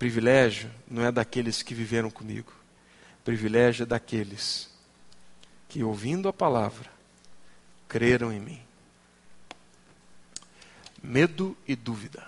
Privilégio 0.00 0.72
não 0.90 1.04
é 1.04 1.12
daqueles 1.12 1.62
que 1.62 1.74
viveram 1.74 2.10
comigo. 2.10 2.50
Privilégio 3.22 3.82
é 3.82 3.86
daqueles 3.86 4.70
que, 5.68 5.84
ouvindo 5.84 6.26
a 6.26 6.32
palavra, 6.32 6.90
creram 7.86 8.32
em 8.32 8.40
mim. 8.40 8.62
Medo 11.02 11.54
e 11.68 11.76
dúvida. 11.76 12.26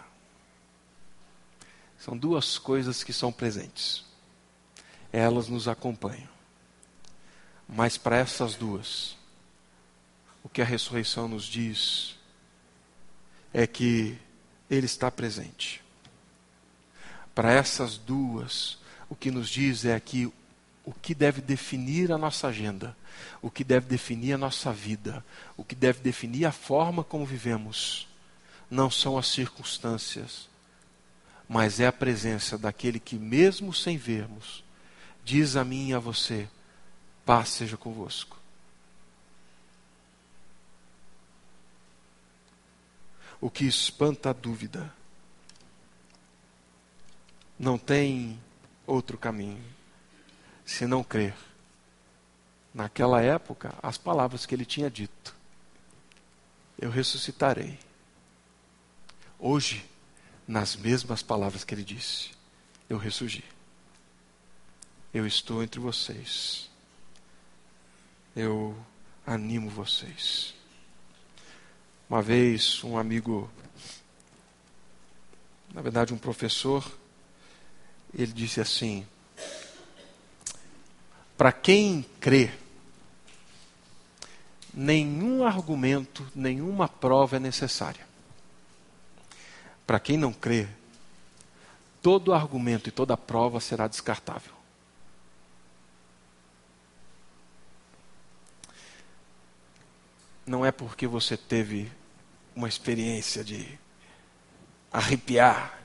São 1.98 2.14
duas 2.14 2.58
coisas 2.58 3.02
que 3.02 3.10
são 3.10 3.32
presentes. 3.32 4.04
Elas 5.10 5.48
nos 5.48 5.66
acompanham. 5.66 6.28
Mas 7.66 7.96
para 7.96 8.18
essas 8.18 8.54
duas, 8.54 9.16
o 10.44 10.48
que 10.50 10.60
a 10.60 10.66
ressurreição 10.66 11.26
nos 11.26 11.44
diz 11.44 12.18
é 13.50 13.66
que 13.66 14.18
Ele 14.68 14.84
está 14.84 15.10
presente. 15.10 15.82
Para 17.34 17.52
essas 17.52 17.96
duas, 17.96 18.78
o 19.08 19.16
que 19.16 19.30
nos 19.30 19.48
diz 19.48 19.84
é 19.84 19.98
que 19.98 20.32
o 20.84 20.92
que 20.92 21.14
deve 21.14 21.40
definir 21.40 22.10
a 22.10 22.18
nossa 22.18 22.48
agenda, 22.48 22.96
o 23.40 23.50
que 23.50 23.62
deve 23.62 23.86
definir 23.86 24.34
a 24.34 24.38
nossa 24.38 24.72
vida, 24.72 25.24
o 25.56 25.64
que 25.64 25.74
deve 25.74 26.00
definir 26.00 26.44
a 26.44 26.52
forma 26.52 27.04
como 27.04 27.24
vivemos, 27.24 28.08
não 28.70 28.90
são 28.90 29.16
as 29.16 29.28
circunstâncias, 29.28 30.48
mas 31.48 31.78
é 31.78 31.86
a 31.86 31.92
presença 31.92 32.58
daquele 32.58 32.98
que, 32.98 33.16
mesmo 33.16 33.72
sem 33.72 33.96
vermos, 33.96 34.64
diz 35.24 35.56
a 35.56 35.64
mim 35.64 35.90
e 35.90 35.94
a 35.94 35.98
você: 35.98 36.48
paz 37.24 37.50
seja 37.50 37.76
convosco. 37.76 38.38
O 43.40 43.50
que 43.50 43.64
espanta 43.64 44.30
a 44.30 44.32
dúvida 44.32 44.92
não 47.62 47.78
tem 47.78 48.42
outro 48.84 49.16
caminho 49.16 49.64
se 50.64 50.84
não 50.84 51.04
crer. 51.04 51.32
Naquela 52.74 53.22
época, 53.22 53.72
as 53.80 53.96
palavras 53.96 54.44
que 54.44 54.52
ele 54.52 54.64
tinha 54.64 54.90
dito: 54.90 55.32
Eu 56.76 56.90
ressuscitarei. 56.90 57.78
Hoje, 59.38 59.88
nas 60.46 60.74
mesmas 60.74 61.22
palavras 61.22 61.62
que 61.62 61.72
ele 61.72 61.84
disse: 61.84 62.32
Eu 62.90 62.98
ressurgi. 62.98 63.44
Eu 65.14 65.24
estou 65.24 65.62
entre 65.62 65.78
vocês. 65.78 66.68
Eu 68.34 68.76
animo 69.24 69.70
vocês. 69.70 70.52
Uma 72.10 72.22
vez, 72.22 72.82
um 72.82 72.98
amigo, 72.98 73.48
na 75.72 75.80
verdade, 75.80 76.12
um 76.12 76.18
professor, 76.18 76.82
ele 78.14 78.32
disse 78.32 78.60
assim: 78.60 79.06
para 81.36 81.50
quem 81.50 82.02
crê, 82.20 82.52
nenhum 84.72 85.44
argumento, 85.44 86.24
nenhuma 86.34 86.88
prova 86.88 87.36
é 87.36 87.40
necessária. 87.40 88.06
Para 89.86 89.98
quem 89.98 90.16
não 90.16 90.32
crê, 90.32 90.68
todo 92.00 92.32
argumento 92.32 92.88
e 92.88 92.92
toda 92.92 93.16
prova 93.16 93.60
será 93.60 93.88
descartável. 93.88 94.52
Não 100.46 100.64
é 100.64 100.72
porque 100.72 101.06
você 101.06 101.36
teve 101.36 101.90
uma 102.54 102.68
experiência 102.68 103.42
de 103.42 103.78
arrepiar 104.92 105.81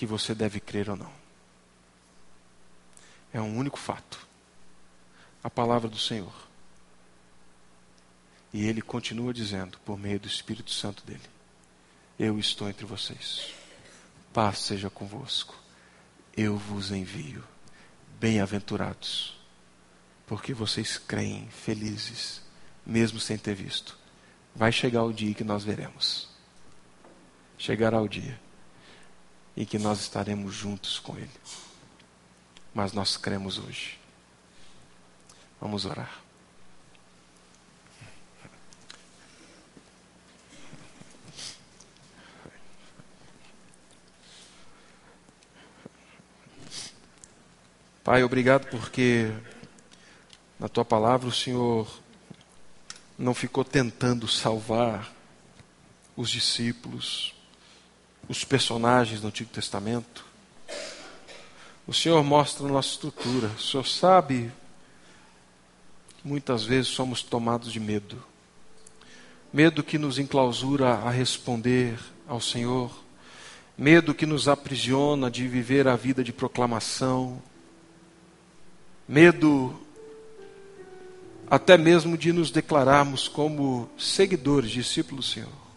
que 0.00 0.06
você 0.06 0.34
deve 0.34 0.60
crer 0.60 0.88
ou 0.88 0.96
não. 0.96 1.12
É 3.34 3.38
um 3.38 3.54
único 3.54 3.78
fato. 3.78 4.26
A 5.44 5.50
palavra 5.50 5.90
do 5.90 5.98
Senhor. 5.98 6.32
E 8.50 8.66
ele 8.66 8.80
continua 8.80 9.34
dizendo, 9.34 9.78
por 9.84 9.98
meio 9.98 10.18
do 10.18 10.26
Espírito 10.26 10.70
Santo 10.70 11.04
dele: 11.04 11.28
Eu 12.18 12.38
estou 12.38 12.66
entre 12.66 12.86
vocês. 12.86 13.52
Paz 14.32 14.60
seja 14.60 14.88
convosco. 14.88 15.54
Eu 16.34 16.56
vos 16.56 16.90
envio. 16.90 17.44
Bem-aventurados, 18.18 19.38
porque 20.26 20.54
vocês 20.54 20.96
creem, 20.96 21.46
felizes, 21.50 22.40
mesmo 22.86 23.20
sem 23.20 23.36
ter 23.36 23.54
visto. 23.54 23.98
Vai 24.56 24.72
chegar 24.72 25.02
o 25.04 25.12
dia 25.12 25.34
que 25.34 25.44
nós 25.44 25.62
veremos. 25.62 26.26
Chegará 27.58 28.00
o 28.00 28.08
dia 28.08 28.40
em 29.56 29.64
que 29.64 29.78
nós 29.78 30.00
estaremos 30.00 30.54
juntos 30.54 30.98
com 30.98 31.16
Ele. 31.16 31.30
Mas 32.74 32.92
nós 32.92 33.16
cremos 33.16 33.58
hoje. 33.58 33.98
Vamos 35.60 35.84
orar. 35.84 36.20
Pai, 48.02 48.24
obrigado 48.24 48.66
porque 48.70 49.30
na 50.58 50.68
tua 50.68 50.84
palavra 50.84 51.28
o 51.28 51.32
Senhor 51.32 51.88
não 53.16 53.34
ficou 53.34 53.64
tentando 53.64 54.26
salvar 54.26 55.12
os 56.16 56.28
discípulos, 56.28 57.34
os 58.30 58.44
personagens 58.44 59.20
do 59.20 59.26
Antigo 59.26 59.50
Testamento. 59.50 60.24
O 61.84 61.92
Senhor 61.92 62.22
mostra 62.22 62.64
a 62.64 62.68
nossa 62.68 62.90
estrutura. 62.90 63.48
O 63.48 63.60
Senhor 63.60 63.84
sabe 63.84 64.52
que 66.16 66.28
muitas 66.28 66.62
vezes 66.62 66.92
somos 66.92 67.24
tomados 67.24 67.72
de 67.72 67.80
medo. 67.80 68.22
Medo 69.52 69.82
que 69.82 69.98
nos 69.98 70.16
enclausura 70.16 70.90
a 70.90 71.10
responder 71.10 71.98
ao 72.28 72.40
Senhor. 72.40 72.92
Medo 73.76 74.14
que 74.14 74.26
nos 74.26 74.46
aprisiona 74.46 75.28
de 75.28 75.48
viver 75.48 75.88
a 75.88 75.96
vida 75.96 76.22
de 76.22 76.32
proclamação. 76.32 77.42
Medo 79.08 79.76
até 81.50 81.76
mesmo 81.76 82.16
de 82.16 82.32
nos 82.32 82.52
declararmos 82.52 83.26
como 83.26 83.90
seguidores, 83.98 84.70
discípulos 84.70 85.26
do 85.26 85.32
Senhor. 85.32 85.69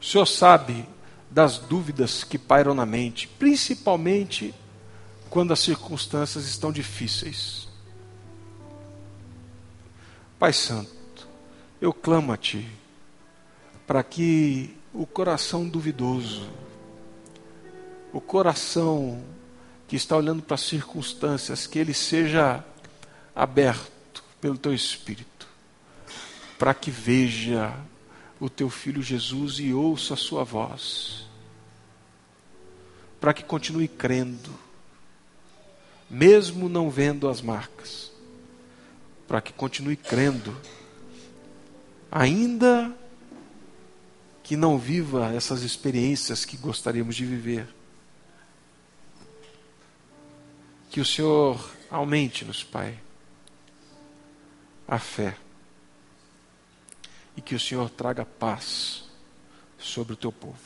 O 0.00 0.04
Senhor 0.04 0.26
sabe 0.26 0.88
das 1.30 1.58
dúvidas 1.58 2.24
que 2.24 2.38
pairam 2.38 2.74
na 2.74 2.86
mente, 2.86 3.28
principalmente 3.28 4.54
quando 5.28 5.52
as 5.52 5.60
circunstâncias 5.60 6.46
estão 6.46 6.72
difíceis. 6.72 7.68
Pai 10.38 10.52
Santo, 10.52 11.28
eu 11.80 11.92
clamo 11.92 12.32
a 12.32 12.36
Ti 12.36 12.66
para 13.86 14.02
que 14.02 14.74
o 14.92 15.06
coração 15.06 15.68
duvidoso, 15.68 16.48
o 18.12 18.20
coração 18.20 19.22
que 19.86 19.96
está 19.96 20.16
olhando 20.16 20.42
para 20.42 20.54
as 20.54 20.62
circunstâncias, 20.62 21.66
que 21.66 21.78
ele 21.78 21.92
seja 21.92 22.64
aberto 23.34 24.24
pelo 24.40 24.56
teu 24.56 24.72
Espírito, 24.72 25.46
para 26.58 26.72
que 26.72 26.90
veja 26.90 27.76
o 28.40 28.48
teu 28.48 28.68
filho 28.68 29.02
Jesus 29.02 29.60
e 29.60 29.72
ouça 29.72 30.14
a 30.14 30.16
sua 30.16 30.42
voz, 30.42 31.26
para 33.20 33.32
que 33.34 33.44
continue 33.44 33.86
crendo, 33.86 34.50
mesmo 36.08 36.68
não 36.68 36.90
vendo 36.90 37.28
as 37.28 37.40
marcas, 37.40 38.10
para 39.28 39.40
que 39.40 39.52
continue 39.52 39.96
crendo, 39.96 40.56
ainda 42.10 42.96
que 44.42 44.56
não 44.56 44.78
viva 44.78 45.32
essas 45.32 45.62
experiências 45.62 46.44
que 46.44 46.56
gostaríamos 46.56 47.14
de 47.14 47.24
viver. 47.24 47.68
Que 50.90 51.00
o 51.00 51.04
Senhor 51.04 51.70
aumente-nos, 51.88 52.64
Pai 52.64 52.98
a 54.90 54.98
fé. 54.98 55.36
E 57.40 57.42
que 57.42 57.54
o 57.54 57.58
Senhor 57.58 57.88
traga 57.88 58.22
paz 58.22 59.04
sobre 59.78 60.12
o 60.12 60.16
teu 60.16 60.30
povo. 60.30 60.58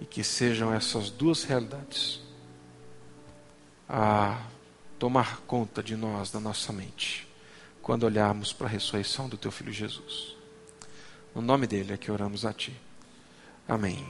E 0.00 0.04
que 0.04 0.22
sejam 0.22 0.72
essas 0.72 1.10
duas 1.10 1.42
realidades 1.42 2.20
a 3.88 4.40
tomar 5.00 5.40
conta 5.40 5.82
de 5.82 5.96
nós, 5.96 6.30
da 6.30 6.38
nossa 6.38 6.72
mente, 6.72 7.26
quando 7.82 8.04
olharmos 8.04 8.52
para 8.52 8.68
a 8.68 8.70
ressurreição 8.70 9.28
do 9.28 9.36
teu 9.36 9.50
filho 9.50 9.72
Jesus. 9.72 10.36
No 11.34 11.42
nome 11.42 11.66
dele 11.66 11.92
é 11.92 11.96
que 11.96 12.12
oramos 12.12 12.46
a 12.46 12.52
ti. 12.52 12.72
Amém. 13.66 14.06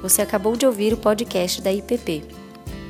Você 0.00 0.22
acabou 0.22 0.56
de 0.56 0.64
ouvir 0.64 0.94
o 0.94 0.96
podcast 0.96 1.60
da 1.60 1.70
IPP. 1.70 2.43